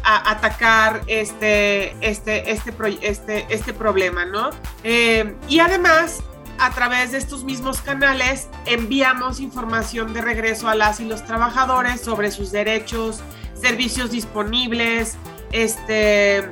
atacar 0.04 1.02
este, 1.08 1.96
este, 2.06 2.52
este, 2.52 2.72
este, 3.02 3.46
este 3.48 3.72
problema, 3.74 4.24
¿no? 4.24 4.50
Eh, 4.84 5.34
y 5.48 5.58
además, 5.58 6.22
a 6.58 6.70
través 6.70 7.10
de 7.10 7.18
estos 7.18 7.42
mismos 7.42 7.80
canales, 7.80 8.48
enviamos 8.66 9.40
información 9.40 10.12
de 10.12 10.22
regreso 10.22 10.68
a 10.68 10.76
las 10.76 11.00
y 11.00 11.06
los 11.06 11.24
trabajadores 11.24 12.00
sobre 12.02 12.30
sus 12.30 12.52
derechos, 12.52 13.20
servicios 13.66 14.12
disponibles, 14.12 15.16
este, 15.50 16.48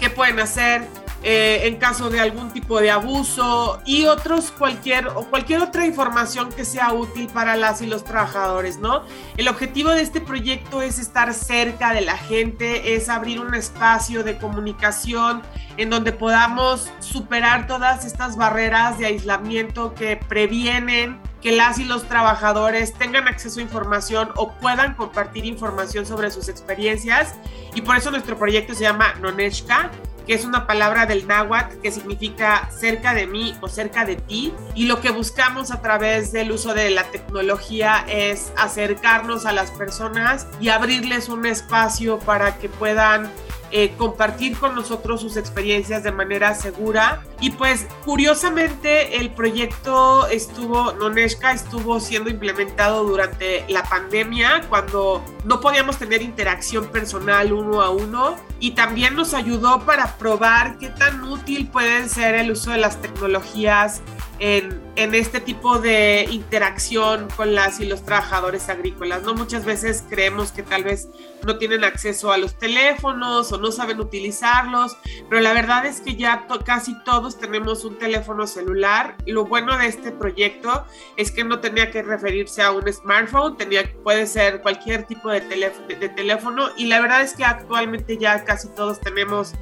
qué 0.00 0.08
pueden 0.08 0.40
hacer, 0.40 0.88
eh, 1.22 1.66
en 1.68 1.76
caso 1.76 2.10
de 2.10 2.20
algún 2.20 2.52
tipo 2.52 2.80
de 2.80 2.90
abuso 2.90 3.80
y 3.84 4.04
otros 4.04 4.50
cualquier 4.50 5.08
o 5.08 5.24
cualquier 5.30 5.60
otra 5.60 5.86
información 5.86 6.50
que 6.52 6.64
sea 6.64 6.92
útil 6.92 7.28
para 7.28 7.56
las 7.56 7.82
y 7.82 7.86
los 7.86 8.04
trabajadores, 8.04 8.78
¿no? 8.78 9.02
El 9.36 9.48
objetivo 9.48 9.90
de 9.90 10.02
este 10.02 10.20
proyecto 10.20 10.80
es 10.82 10.98
estar 10.98 11.32
cerca 11.34 11.92
de 11.92 12.00
la 12.00 12.16
gente, 12.16 12.94
es 12.94 13.08
abrir 13.08 13.40
un 13.40 13.54
espacio 13.54 14.22
de 14.22 14.38
comunicación 14.38 15.42
en 15.76 15.90
donde 15.90 16.12
podamos 16.12 16.90
superar 17.00 17.66
todas 17.66 18.04
estas 18.04 18.36
barreras 18.36 18.98
de 18.98 19.06
aislamiento 19.06 19.94
que 19.94 20.16
previenen 20.16 21.20
que 21.44 21.52
las 21.52 21.78
y 21.78 21.84
los 21.84 22.08
trabajadores 22.08 22.94
tengan 22.94 23.28
acceso 23.28 23.60
a 23.60 23.62
información 23.62 24.30
o 24.34 24.54
puedan 24.54 24.94
compartir 24.94 25.44
información 25.44 26.06
sobre 26.06 26.30
sus 26.30 26.48
experiencias 26.48 27.34
y 27.74 27.82
por 27.82 27.96
eso 27.96 28.10
nuestro 28.10 28.38
proyecto 28.38 28.74
se 28.74 28.80
llama 28.80 29.12
Noneshka 29.20 29.90
que 30.26 30.32
es 30.32 30.44
una 30.44 30.66
palabra 30.66 31.04
del 31.04 31.26
náhuatl 31.26 31.80
que 31.82 31.90
significa 31.90 32.70
cerca 32.70 33.12
de 33.12 33.26
mí 33.26 33.54
o 33.60 33.68
cerca 33.68 34.04
de 34.04 34.16
ti. 34.16 34.54
Y 34.74 34.86
lo 34.86 35.02
que 35.02 35.10
buscamos 35.10 35.70
a 35.70 35.82
través 35.82 36.32
del 36.32 36.50
uso 36.50 36.74
de 36.74 36.90
la 36.90 37.04
tecnología 37.10 38.04
es 38.08 38.52
acercarnos 38.56 39.44
a 39.44 39.52
las 39.52 39.70
personas 39.70 40.46
y 40.60 40.70
abrirles 40.70 41.28
un 41.28 41.44
espacio 41.46 42.18
para 42.20 42.56
que 42.56 42.68
puedan 42.68 43.30
eh, 43.76 43.92
compartir 43.98 44.56
con 44.56 44.76
nosotros 44.76 45.20
sus 45.20 45.36
experiencias 45.36 46.04
de 46.04 46.12
manera 46.12 46.54
segura. 46.54 47.24
Y 47.40 47.50
pues 47.50 47.88
curiosamente 48.04 49.16
el 49.16 49.30
proyecto 49.30 50.28
estuvo, 50.28 50.92
Noneshka 50.92 51.50
estuvo 51.50 51.98
siendo 51.98 52.30
implementado 52.30 53.02
durante 53.02 53.64
la 53.68 53.82
pandemia 53.82 54.62
cuando 54.68 55.24
no 55.44 55.60
podíamos 55.60 55.98
tener 55.98 56.22
interacción 56.22 56.86
personal 56.86 57.52
uno 57.52 57.82
a 57.82 57.90
uno 57.90 58.36
y 58.60 58.70
también 58.70 59.16
nos 59.16 59.34
ayudó 59.34 59.80
para 59.80 60.18
probar 60.18 60.78
qué 60.78 60.90
tan 60.90 61.24
útil 61.24 61.66
pueden 61.66 62.08
ser 62.08 62.36
el 62.36 62.52
uso 62.52 62.70
de 62.70 62.78
las 62.78 63.02
tecnologías 63.02 64.02
en, 64.38 64.82
este 64.96 65.40
tipo 65.40 65.78
de 65.78 66.26
interacción 66.30 67.28
con 67.36 67.54
las 67.54 67.80
y 67.80 67.86
los 67.86 68.04
trabajadores 68.04 68.68
agrícolas. 68.68 69.22
¿no? 69.22 69.34
Muchas 69.34 69.64
veces 69.64 70.04
creemos 70.08 70.52
que 70.52 70.62
tal 70.62 70.84
vez 70.84 71.08
no 71.44 71.58
tienen 71.58 71.84
acceso 71.84 72.32
a 72.32 72.38
los 72.38 72.58
teléfonos 72.58 73.52
o 73.52 73.58
no 73.58 73.70
saben 73.70 74.00
utilizarlos, 74.00 74.96
pero 75.28 75.42
la 75.42 75.52
verdad 75.52 75.84
es 75.86 76.00
que 76.00 76.16
ya 76.16 76.46
casi 76.64 76.94
todos 77.04 77.38
tenemos 77.38 77.84
un 77.84 77.98
teléfono 77.98 78.46
celular. 78.46 79.16
Lo 79.26 79.44
bueno 79.44 79.76
de 79.76 79.86
este 79.86 80.10
proyecto 80.10 80.84
es 81.16 81.30
que 81.30 81.44
no 81.44 81.60
tenía 81.60 81.90
que 81.90 82.02
referirse 82.02 82.62
a 82.62 82.70
un 82.72 82.90
smartphone, 82.92 83.56
tenía, 83.56 83.92
puede 84.02 84.26
ser 84.26 84.62
cualquier 84.62 85.04
tipo 85.06 85.30
de 85.30 85.40
de 85.44 86.08
teléfono 86.08 86.70
y 86.76 86.86
la 86.86 87.00
verdad 87.00 87.22
es 87.22 87.34
que 87.34 87.44
actualmente 87.44 88.16
ya 88.16 88.44
casi 88.44 88.68
todos 88.68 89.00
tenemos 89.00 89.52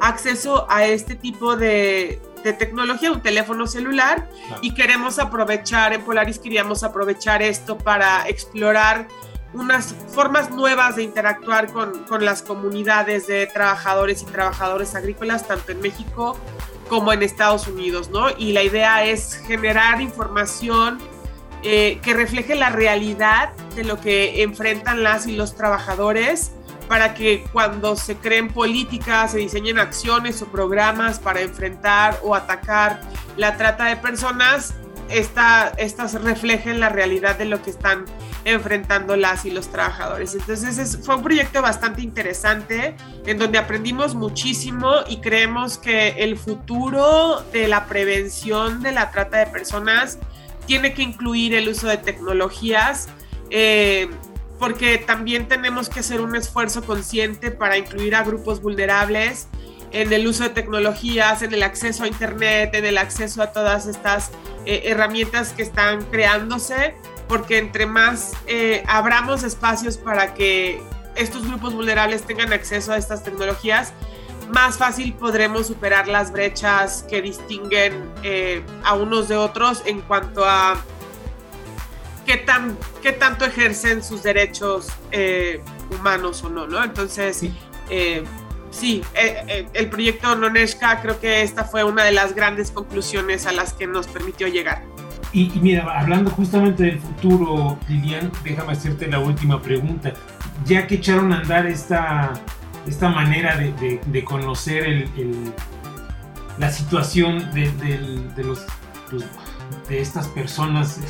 acceso 0.00 0.66
a 0.70 0.86
este 0.86 1.14
tipo 1.14 1.56
de 1.56 2.20
de 2.42 2.52
tecnología, 2.52 3.12
un 3.12 3.20
teléfono 3.20 3.66
celular, 3.66 4.28
y 4.60 4.74
queremos 4.74 5.18
aprovechar, 5.18 5.92
en 5.92 6.02
Polaris 6.02 6.38
queríamos 6.38 6.82
aprovechar 6.82 7.42
esto 7.42 7.78
para 7.78 8.28
explorar 8.28 9.08
unas 9.52 9.94
formas 10.08 10.50
nuevas 10.50 10.96
de 10.96 11.02
interactuar 11.02 11.72
con, 11.72 12.04
con 12.04 12.24
las 12.24 12.42
comunidades 12.42 13.26
de 13.26 13.46
trabajadores 13.46 14.22
y 14.22 14.26
trabajadoras 14.26 14.94
agrícolas, 14.94 15.46
tanto 15.46 15.72
en 15.72 15.80
México 15.80 16.38
como 16.88 17.12
en 17.12 17.22
Estados 17.22 17.68
Unidos, 17.68 18.10
¿no? 18.10 18.26
Y 18.36 18.52
la 18.52 18.62
idea 18.62 19.04
es 19.04 19.34
generar 19.46 20.00
información 20.00 20.98
eh, 21.62 22.00
que 22.02 22.12
refleje 22.12 22.56
la 22.56 22.70
realidad 22.70 23.52
de 23.76 23.84
lo 23.84 24.00
que 24.00 24.42
enfrentan 24.42 25.04
las 25.04 25.28
y 25.28 25.36
los 25.36 25.54
trabajadores 25.54 26.50
para 26.82 27.14
que 27.14 27.44
cuando 27.52 27.96
se 27.96 28.16
creen 28.16 28.48
políticas, 28.48 29.32
se 29.32 29.38
diseñen 29.38 29.78
acciones 29.78 30.42
o 30.42 30.46
programas 30.46 31.18
para 31.18 31.40
enfrentar 31.40 32.18
o 32.22 32.34
atacar 32.34 33.00
la 33.36 33.56
trata 33.56 33.86
de 33.86 33.96
personas, 33.96 34.74
estas 35.08 36.22
reflejen 36.22 36.80
la 36.80 36.88
realidad 36.88 37.36
de 37.36 37.44
lo 37.44 37.62
que 37.62 37.70
están 37.70 38.04
enfrentando 38.44 39.16
las 39.16 39.44
y 39.44 39.50
los 39.50 39.68
trabajadores. 39.68 40.34
Entonces 40.34 40.98
fue 41.04 41.16
un 41.16 41.22
proyecto 41.22 41.62
bastante 41.62 42.02
interesante 42.02 42.96
en 43.26 43.38
donde 43.38 43.58
aprendimos 43.58 44.14
muchísimo 44.14 44.90
y 45.08 45.18
creemos 45.18 45.78
que 45.78 46.08
el 46.18 46.36
futuro 46.36 47.44
de 47.52 47.68
la 47.68 47.86
prevención 47.86 48.82
de 48.82 48.92
la 48.92 49.10
trata 49.10 49.38
de 49.38 49.46
personas 49.46 50.18
tiene 50.66 50.94
que 50.94 51.02
incluir 51.02 51.54
el 51.54 51.68
uso 51.68 51.88
de 51.88 51.98
tecnologías. 51.98 53.08
Eh, 53.50 54.08
porque 54.62 54.96
también 54.96 55.48
tenemos 55.48 55.88
que 55.88 55.98
hacer 55.98 56.20
un 56.20 56.36
esfuerzo 56.36 56.84
consciente 56.84 57.50
para 57.50 57.76
incluir 57.78 58.14
a 58.14 58.22
grupos 58.22 58.62
vulnerables 58.62 59.48
en 59.90 60.12
el 60.12 60.24
uso 60.24 60.44
de 60.44 60.50
tecnologías, 60.50 61.42
en 61.42 61.52
el 61.52 61.64
acceso 61.64 62.04
a 62.04 62.06
Internet, 62.06 62.70
en 62.74 62.84
el 62.84 62.96
acceso 62.96 63.42
a 63.42 63.50
todas 63.50 63.86
estas 63.86 64.30
eh, 64.64 64.82
herramientas 64.84 65.52
que 65.52 65.62
están 65.62 66.04
creándose, 66.04 66.94
porque 67.26 67.58
entre 67.58 67.86
más 67.86 68.34
eh, 68.46 68.84
abramos 68.86 69.42
espacios 69.42 69.98
para 69.98 70.32
que 70.32 70.80
estos 71.16 71.44
grupos 71.44 71.74
vulnerables 71.74 72.22
tengan 72.22 72.52
acceso 72.52 72.92
a 72.92 72.98
estas 72.98 73.24
tecnologías, 73.24 73.92
más 74.48 74.78
fácil 74.78 75.12
podremos 75.14 75.66
superar 75.66 76.06
las 76.06 76.30
brechas 76.30 77.04
que 77.10 77.20
distinguen 77.20 78.08
eh, 78.22 78.62
a 78.84 78.94
unos 78.94 79.26
de 79.26 79.36
otros 79.36 79.82
en 79.86 80.02
cuanto 80.02 80.44
a 80.44 80.80
qué, 82.26 82.36
tan, 82.36 82.76
qué 83.02 83.12
tanto 83.12 83.44
ejercen 83.44 84.02
sus 84.02 84.22
derechos 84.22 84.88
eh, 85.10 85.60
humanos 85.90 86.42
o 86.44 86.50
no, 86.50 86.66
¿no? 86.66 86.82
Entonces, 86.82 87.44
sí, 88.72 89.02
eh, 89.14 89.44
eh, 89.46 89.68
el 89.74 89.90
proyecto 89.90 90.34
Noneshka 90.34 91.00
creo 91.00 91.20
que 91.20 91.42
esta 91.42 91.64
fue 91.64 91.84
una 91.84 92.04
de 92.04 92.12
las 92.12 92.34
grandes 92.34 92.70
conclusiones 92.70 93.46
a 93.46 93.52
las 93.52 93.74
que 93.74 93.86
nos 93.86 94.08
permitió 94.08 94.48
llegar. 94.48 94.82
Y, 95.32 95.50
mira, 95.60 95.86
hablando 95.98 96.30
justamente 96.30 96.84
del 96.84 96.98
futuro, 96.98 97.78
Lilian, 97.88 98.30
déjame 98.44 98.72
hacerte 98.72 99.06
la 99.06 99.18
última 99.18 99.62
pregunta. 99.62 100.12
Ya 100.66 100.86
que 100.86 100.96
echaron 100.96 101.32
a 101.32 101.38
andar 101.38 101.66
esta, 101.66 102.32
esta 102.86 103.08
manera 103.08 103.56
de, 103.56 104.24
conocer 104.24 104.84
el, 104.84 105.52
la 106.58 106.70
situación 106.70 107.50
de, 107.54 108.42
los, 108.44 108.66
pues, 109.10 109.24
de 109.88 110.00
estas 110.00 110.28
personas 110.28 111.00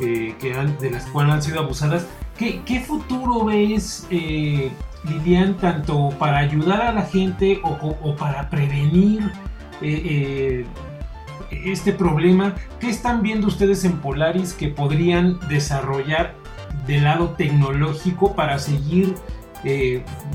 eh, 0.00 0.34
que 0.38 0.54
de 0.54 0.90
las 0.90 1.06
cuales 1.06 1.34
han 1.34 1.42
sido 1.42 1.60
abusadas. 1.60 2.06
¿Qué, 2.36 2.60
qué 2.64 2.80
futuro 2.80 3.44
ves, 3.44 4.06
eh, 4.10 4.70
Lilian, 5.04 5.56
tanto 5.56 6.10
para 6.18 6.38
ayudar 6.38 6.82
a 6.82 6.92
la 6.92 7.02
gente 7.02 7.60
o, 7.64 8.14
para 8.16 8.48
prevenir 8.48 9.32
eh, 9.82 10.64
este 11.50 11.92
problema? 11.92 12.54
¿Qué 12.78 12.88
están 12.88 13.22
viendo 13.22 13.48
ustedes 13.48 13.84
en 13.84 13.98
Polaris 13.98 14.52
que 14.52 14.68
podrían 14.68 15.38
desarrollar 15.48 16.34
del 16.86 17.04
lado 17.04 17.30
tecnológico 17.30 18.34
para 18.34 18.58
seguir, 18.58 19.14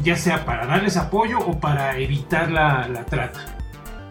ya 0.04 0.16
sea 0.18 0.46
para 0.46 0.66
darles 0.66 0.98
apoyo 0.98 1.40
o 1.40 1.60
para 1.60 1.98
evitar 1.98 2.52
la, 2.52 2.88
la 2.90 3.06
trata? 3.06 3.63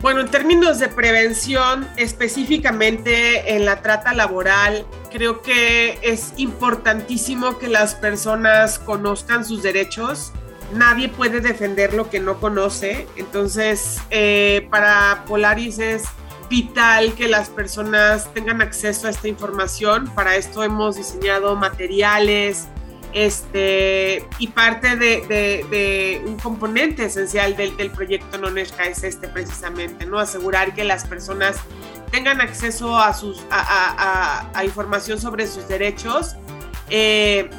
Bueno, 0.02 0.22
en 0.22 0.28
términos 0.32 0.80
de 0.80 0.88
prevención, 0.88 1.88
específicamente 1.96 3.54
en 3.54 3.64
la 3.64 3.82
trata 3.82 4.12
laboral, 4.12 4.84
creo 5.12 5.42
que 5.42 5.96
es 6.02 6.32
importantísimo 6.38 7.56
que 7.60 7.68
las 7.68 7.94
personas 7.94 8.80
conozcan 8.80 9.44
sus 9.44 9.62
derechos. 9.62 10.32
Nadie 10.74 11.08
puede 11.08 11.40
defender 11.40 11.94
lo 11.94 12.10
que 12.10 12.18
no 12.18 12.40
conoce. 12.40 13.06
Entonces, 13.14 14.00
eh, 14.10 14.66
para 14.72 15.22
Polaris 15.28 15.78
es 15.78 16.02
vital 16.50 17.14
que 17.14 17.28
las 17.28 17.48
personas 17.48 18.28
tengan 18.34 18.60
acceso 18.60 19.06
a 19.06 19.10
esta 19.10 19.28
información. 19.28 20.12
Para 20.16 20.34
esto 20.34 20.64
hemos 20.64 20.96
diseñado 20.96 21.54
materiales, 21.54 22.66
este, 23.12 24.26
y 24.38 24.48
parte 24.48 24.96
de, 24.96 26.22
un 26.24 26.38
componente 26.38 27.04
esencial 27.04 27.56
del, 27.56 27.90
proyecto 27.90 28.38
Noneshka 28.38 28.84
es 28.84 29.04
este 29.04 29.28
precisamente, 29.28 30.06
¿no? 30.06 30.18
Asegurar 30.18 30.74
que 30.74 30.84
las 30.84 31.06
personas 31.06 31.56
tengan 32.10 32.40
acceso 32.40 32.98
a, 32.98 33.12
sus, 33.14 33.44
a, 33.50 34.62
información 34.64 35.20
sobre 35.20 35.46
sus 35.46 35.68
derechos 35.68 36.36
eh, 36.90 37.50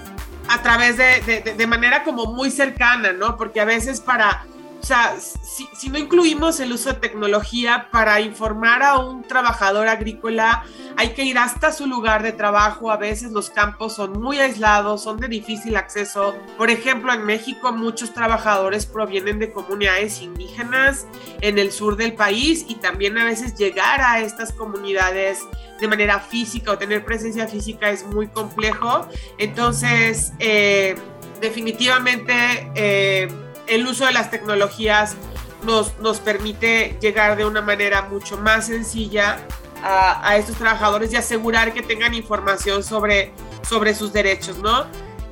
a 0.49 0.61
través 0.61 0.97
de, 0.97 1.55
de, 1.55 1.67
manera 1.67 2.03
como 2.03 2.25
muy 2.25 2.51
cercana, 2.51 3.13
¿no? 3.13 3.37
Porque 3.37 3.61
a 3.61 3.65
veces 3.65 4.01
para 4.01 4.45
o 4.83 4.85
sea, 4.85 5.15
si, 5.17 5.87
no 5.87 5.97
incluimos 5.97 6.59
el 6.59 6.73
uso 6.73 6.91
de 6.91 6.99
tecnología 6.99 7.87
para 7.89 8.19
informar 8.19 8.83
a 8.83 8.97
un 8.97 9.23
trabajador 9.23 9.87
agrícola, 9.87 10.65
hay 10.97 11.13
que 11.13 11.23
ir 11.23 11.37
hasta 11.37 11.71
su 11.71 11.87
lugar 11.87 12.21
de 12.21 12.33
trabajo. 12.33 12.91
A 12.91 12.97
veces 12.97 13.31
los 13.31 13.49
campos 13.49 13.95
son 13.95 14.19
muy 14.21 14.39
aislados, 14.39 15.01
son 15.01 15.21
de 15.21 15.29
difícil 15.29 15.77
acceso. 15.77 16.35
Por 16.57 16.69
ejemplo, 16.69 17.13
en 17.13 17.25
México 17.25 17.71
muchos 17.71 18.13
trabajadores 18.13 18.85
provienen 18.85 19.39
de 19.39 19.53
comunidades 19.53 20.21
indígenas 20.21 21.07
en 21.39 21.59
el 21.59 21.71
sur 21.71 21.95
del 21.95 22.15
país 22.15 22.65
y 22.67 22.75
también 22.75 23.17
a 23.17 23.23
veces 23.23 23.55
llegar 23.55 24.01
a 24.01 24.19
estas 24.19 24.51
comunidades 24.51 25.39
de 25.79 25.87
manera 25.87 26.19
física 26.19 26.71
o 26.71 26.77
tener 26.77 27.05
presencia 27.05 27.47
física 27.47 27.89
es 27.89 28.05
muy 28.05 28.27
complejo. 28.27 29.07
Entonces, 29.37 30.33
eh, 30.39 30.95
definitivamente... 31.39 32.69
Eh, 32.75 33.42
el 33.73 33.87
uso 33.87 34.05
de 34.05 34.11
las 34.11 34.29
tecnologías 34.29 35.15
nos, 35.63 35.97
nos 35.99 36.19
permite 36.19 36.97
llegar 37.01 37.35
de 37.37 37.45
una 37.45 37.61
manera 37.61 38.03
mucho 38.03 38.37
más 38.37 38.67
sencilla 38.67 39.39
a, 39.85 40.37
estos 40.37 40.55
trabajadores 40.55 41.11
y 41.11 41.17
asegurar 41.17 41.73
que 41.73 41.81
tengan 41.81 42.13
información 42.13 42.83
sobre, 42.83 43.33
sobre 43.67 43.93
sus 43.93 44.13
derechos, 44.13 44.57
¿no? 44.59 44.85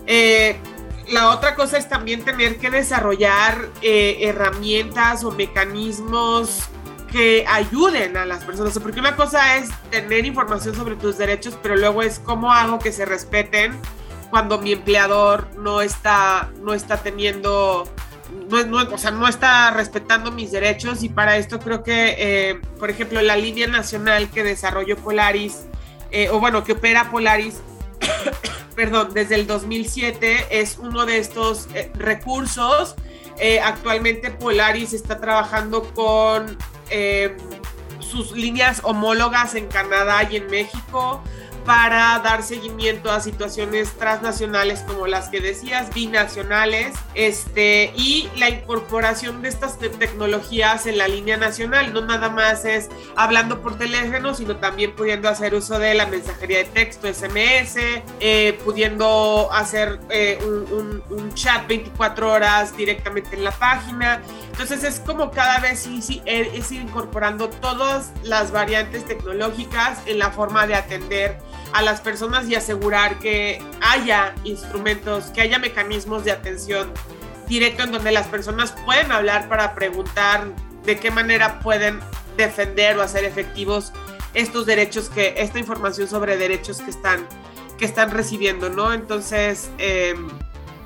Eh, 0.08 0.58
la 1.08 1.30
otra 1.30 1.56
cosa 1.56 1.78
es 1.78 1.88
también 1.88 2.26
tener 2.26 2.58
que 2.58 2.70
desarrollar 2.70 3.70
eh, 3.82 4.18
herramientas 4.22 5.24
o 5.24 5.32
mecanismos 5.32 6.64
que 7.12 7.46
ayuden 7.48 8.18
a 8.18 8.26
las 8.26 8.44
personas, 8.44 8.78
porque 8.80 9.00
una 9.00 9.16
cosa 9.16 9.56
es 9.58 9.70
tener 9.90 10.26
información 10.26 10.76
sobre 10.76 10.96
tus 10.96 11.18
derechos, 11.18 11.58
pero 11.62 11.78
luego 11.78 12.02
es 12.02 12.20
cómo 12.20 12.52
hago 12.52 12.80
que 12.80 12.92
se 12.92 13.06
respeten 13.06 13.80
cuando 14.30 14.60
mi 14.60 14.74
empleador 14.74 15.48
no 15.58 15.82
está, 15.82 16.52
no 16.62 16.74
está 16.74 16.98
teniendo 16.98 17.86
no, 18.67 18.78
o 18.78 18.98
sea, 18.98 19.12
no 19.12 19.28
está 19.28 19.72
respetando 19.72 20.32
mis 20.32 20.52
derechos 20.52 21.04
y 21.04 21.10
para 21.10 21.38
esto 21.38 21.60
creo 21.60 21.84
que, 21.84 22.15
eh, 22.17 22.62
por 22.80 22.89
ejemplo, 22.89 23.22
la 23.22 23.36
línea 23.36 23.67
nacional 23.67 24.30
que 24.30 24.44
desarrolló 24.44 24.98
Polaris, 24.98 25.65
eh, 26.12 26.30
o 26.30 26.39
bueno, 26.39 26.63
que 26.63 26.74
opera 26.74 27.10
Polaris, 27.10 27.62
perdón, 28.76 29.13
desde 29.13 29.36
el 29.36 29.48
2007 29.48 30.48
es 30.50 30.78
uno 30.78 31.06
de 31.06 31.17
estos 31.17 31.67
eh, 31.74 31.91
recursos. 31.96 32.96
actualmente 33.63 34.30
Polaris 34.32 34.94
está 34.94 35.20
trabajando 35.20 35.84
con 35.94 36.58
sus 38.00 38.34
líneas 38.34 38.82
homólogas 38.84 39.56
en 39.56 39.67
Canadá 39.67 40.28
y 40.30 40.36
en 40.36 40.48
México 40.48 41.24
para 41.65 42.19
dar 42.19 42.43
seguimiento 42.43 43.12
a 43.12 43.19
situaciones 43.19 43.93
transnacionales 43.93 44.82
como 44.82 45.08
las 45.08 45.30
que 45.30 45.41
decías, 45.41 45.93
binacionales, 45.93 46.93
este, 47.13 47.93
y 47.95 48.30
la 48.38 48.50
incorporación 48.50 49.41
de 49.41 49.50
estas 49.50 49.78
tecnologías 49.78 50.86
en 50.86 50.97
la 50.97 51.08
línea 51.08 51.38
nacional. 51.38 51.93
No 51.93 52.02
nada 52.02 52.30
más 52.30 52.65
es 52.65 52.89
hablando 53.15 53.62
por 53.62 53.78
teléfono, 53.78 54.34
sino 54.34 54.58
también 54.58 54.95
pudiendo 54.95 55.30
hacer 55.30 55.54
uso 55.56 55.80
de 55.80 55.93
la 55.93 56.06
mensajería 56.08 56.60
de 56.60 56.65
texto, 56.65 57.08
SMS, 57.08 57.78
eh, 58.19 58.60
pudiendo 58.63 59.50
hacer 59.52 60.00
eh, 60.10 60.39
un, 60.43 61.02
chat 61.34 61.65
24 61.65 62.30
horas 62.30 62.76
directamente 62.76 63.38
en 63.38 63.45
la 63.45 63.52
página. 63.52 64.21
Entonces 64.52 64.84
es 64.84 65.00
como 65.00 65.32
cada 65.32 65.60
vez 65.60 65.80
sí, 65.80 66.21
es 66.26 66.71
ir 66.71 66.82
incorporando 66.82 67.50
todas 67.50 68.12
las 68.24 68.52
variantes 68.52 69.06
tecnológicas 69.06 70.00
en 70.06 70.19
la 70.19 70.32
forma 70.32 70.67
de 70.67 70.76
atender 70.76 71.39
a 71.74 71.82
las 71.82 72.02
personas 72.02 72.48
y 72.50 72.56
asegurar 72.56 73.20
que 73.20 73.62
haya 73.82 74.36
instrumentos, 74.44 75.26
que 75.26 75.42
haya 75.42 75.60
mecanismos 75.60 76.24
de 76.24 76.32
atención 76.32 76.92
directo 77.48 77.84
en 77.84 77.92
donde 77.92 78.12
las 78.12 78.28
personas 78.28 78.74
pueden 78.86 79.12
hablar 79.12 79.50
para 79.50 79.76
preguntar 79.76 80.48
de 80.86 81.00
qué 81.00 81.12
manera 81.12 81.60
pueden 81.60 82.00
defender 82.38 82.98
o 82.98 83.02
hacer 83.02 83.26
efectivos 83.26 83.92
estos 84.34 84.66
derechos 84.66 85.10
que 85.10 85.34
esta 85.38 85.60
información 85.60 86.08
sobre 86.08 86.38
derechos 86.38 86.82
que 86.82 86.90
están 86.90 87.28
que 87.78 87.86
están 87.86 88.12
recibiendo, 88.12 88.70
¿no? 88.70 88.94
Entonces, 88.94 89.72
em, 89.80 90.30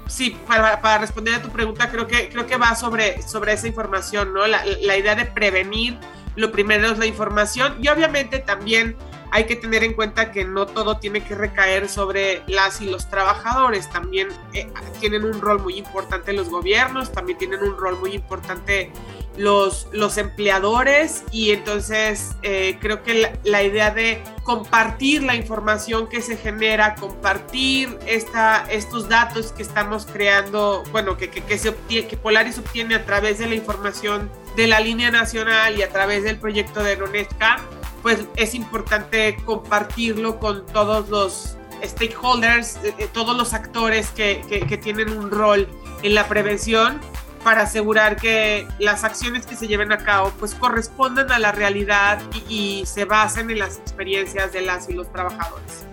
sí, 0.07 0.37
para, 0.47 0.97
responder 0.97 1.35
a 1.35 1.41
tu 1.41 1.49
pregunta, 1.49 1.91
creo 1.91 2.07
que, 2.07 2.29
creo 2.29 2.47
que 2.47 2.55
va 2.55 2.73
sobre, 2.73 3.21
sobre 3.21 3.51
esa 3.51 3.67
información, 3.67 4.33
¿no? 4.33 4.47
La, 4.47 4.63
la 4.81 4.95
idea 4.95 5.13
de 5.13 5.25
prevenir, 5.25 5.99
lo 6.37 6.53
primero 6.53 6.89
es 6.91 6.97
la 6.97 7.05
información 7.05 7.77
y 7.81 7.89
obviamente 7.89 8.39
también 8.39 8.95
hay 9.35 9.43
que 9.43 9.57
tener 9.57 9.83
en 9.83 9.91
cuenta 9.91 10.31
que 10.31 10.45
no 10.45 10.65
todo 10.65 10.97
tiene 10.97 11.21
que 11.21 11.35
recaer 11.35 11.89
sobre 11.89 12.41
las 12.47 12.79
y 12.79 12.85
los 12.85 13.09
trabajadores, 13.09 13.89
también 13.89 14.29
eh, 14.53 14.65
tienen 15.01 15.25
un 15.25 15.41
rol 15.41 15.61
muy 15.61 15.77
importante 15.77 16.31
los 16.31 16.47
gobiernos, 16.47 17.11
también 17.11 17.37
tienen 17.37 17.61
un 17.61 17.77
rol 17.77 17.99
muy 17.99 18.13
importante 18.13 18.93
los, 19.35 19.89
los 19.91 20.17
empleadores. 20.17 21.25
Y 21.31 21.51
entonces 21.51 22.33
eh, 22.43 22.77
creo 22.79 23.03
que 23.03 23.33
la, 23.43 23.61
idea 23.61 23.91
de 23.91 24.23
compartir 24.43 25.21
la 25.21 25.35
información 25.35 26.07
que 26.07 26.21
se 26.21 26.37
genera, 26.37 26.95
compartir 26.95 27.99
esta, 28.07 28.65
estos 28.71 29.09
datos 29.09 29.51
que 29.51 29.63
estamos 29.63 30.05
creando, 30.05 30.85
bueno, 30.93 31.17
que, 31.17 31.29
que, 31.29 31.57
se 31.57 31.67
obtiene, 31.67 32.07
que 32.07 32.15
Polaris 32.15 32.57
obtiene 32.57 32.95
a 32.95 33.03
través 33.05 33.39
de 33.39 33.47
la 33.47 33.55
información 33.55 34.31
de 34.55 34.67
la 34.67 34.79
línea 34.79 35.11
nacional 35.11 35.77
y 35.77 35.81
a 35.81 35.89
través 35.89 36.23
del 36.23 36.39
proyecto 36.39 36.81
de 36.81 36.95
Ronesca, 36.95 37.57
pues 38.05 38.23
es 38.35 38.53
importante 38.53 39.35
compartirlo 39.45 40.37
con 40.39 40.63
todos 40.67 41.09
los 41.09 41.57
stakeholders, 41.83 42.75
eh, 42.83 42.93
eh, 42.99 43.09
todos 43.11 43.35
los 43.35 43.55
actores 43.55 44.11
que, 44.11 44.43
que, 44.47 44.77
tienen 44.77 45.09
un 45.09 45.31
rol 45.31 45.67
en 46.03 46.13
la 46.13 46.27
prevención 46.27 46.99
para 47.43 47.63
asegurar 47.63 48.15
que 48.15 48.67
las 48.77 49.03
acciones 49.03 49.47
que 49.47 49.55
se 49.55 49.67
lleven 49.67 49.91
a 49.91 49.97
cabo 49.97 50.31
pues 50.39 50.53
correspondan 50.53 51.31
a 51.31 51.39
la 51.39 51.51
realidad 51.51 52.21
y, 52.47 52.81
y, 52.81 52.85
se 52.85 53.05
basen 53.05 53.49
en 53.49 53.57
las 53.57 53.79
experiencias 53.79 54.53
de 54.53 54.61
las 54.61 54.87
y 54.87 54.93
los 54.93 55.11
trabajadores. 55.11 55.87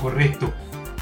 Correcto. 0.00 0.52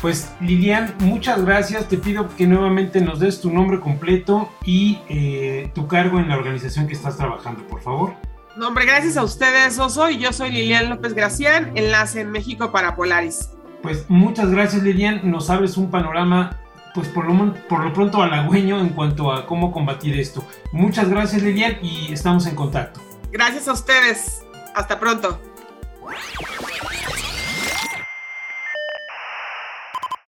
Pues 0.03 0.35
Lilian, 0.43 0.95
muchas 0.99 1.43
gracias. 1.47 1.89
Te 1.89 1.97
pido 1.97 2.29
que 2.37 2.47
nuevamente 2.47 3.01
nos 3.01 3.21
des 3.21 3.41
tu 3.41 3.51
nombre 3.51 3.81
completo 3.81 4.53
y 4.67 4.99
eh, 5.09 5.71
tu 5.75 5.87
cargo 5.87 6.21
en 6.21 6.29
la 6.29 6.37
organización 6.37 6.87
que 6.89 6.93
estás 6.93 7.17
trabajando, 7.17 7.67
por 7.67 7.81
favor. 7.81 8.32
No, 8.57 8.69
hombre, 8.69 8.85
gracias 8.85 9.17
a 9.17 9.23
ustedes, 9.23 9.79
Oso, 9.79 10.11
y 10.11 10.19
yo 10.19 10.33
soy 10.33 10.51
Lilian 10.51 10.91
López 10.91 11.15
Gracián, 11.15 11.73
enlace 11.75 12.21
en 12.21 12.31
México 12.31 12.71
para 12.71 12.95
Polaris. 12.95 13.51
Pues 13.83 14.05
muchas 14.09 14.51
gracias, 14.51 14.83
Lilian. 14.83 15.29
Nos 15.31 15.49
abres 15.49 15.77
un 15.77 15.91
panorama, 15.91 16.61
pues 16.95 17.09
por 17.09 17.25
lo, 17.27 17.55
por 17.69 17.83
lo 17.83 17.93
pronto 17.93 18.23
halagüeño 18.23 18.79
en 18.79 18.91
cuanto 18.91 19.33
a 19.33 19.47
cómo 19.47 19.73
combatir 19.73 20.19
esto. 20.21 20.45
Muchas 20.73 21.09
gracias, 21.09 21.43
Lilian, 21.43 21.79
y 21.83 22.13
estamos 22.13 22.47
en 22.47 22.55
contacto. 22.55 23.01
Gracias 23.31 23.69
a 23.69 23.73
ustedes. 23.73 24.43
Hasta 24.75 25.01
pronto. 25.01 25.41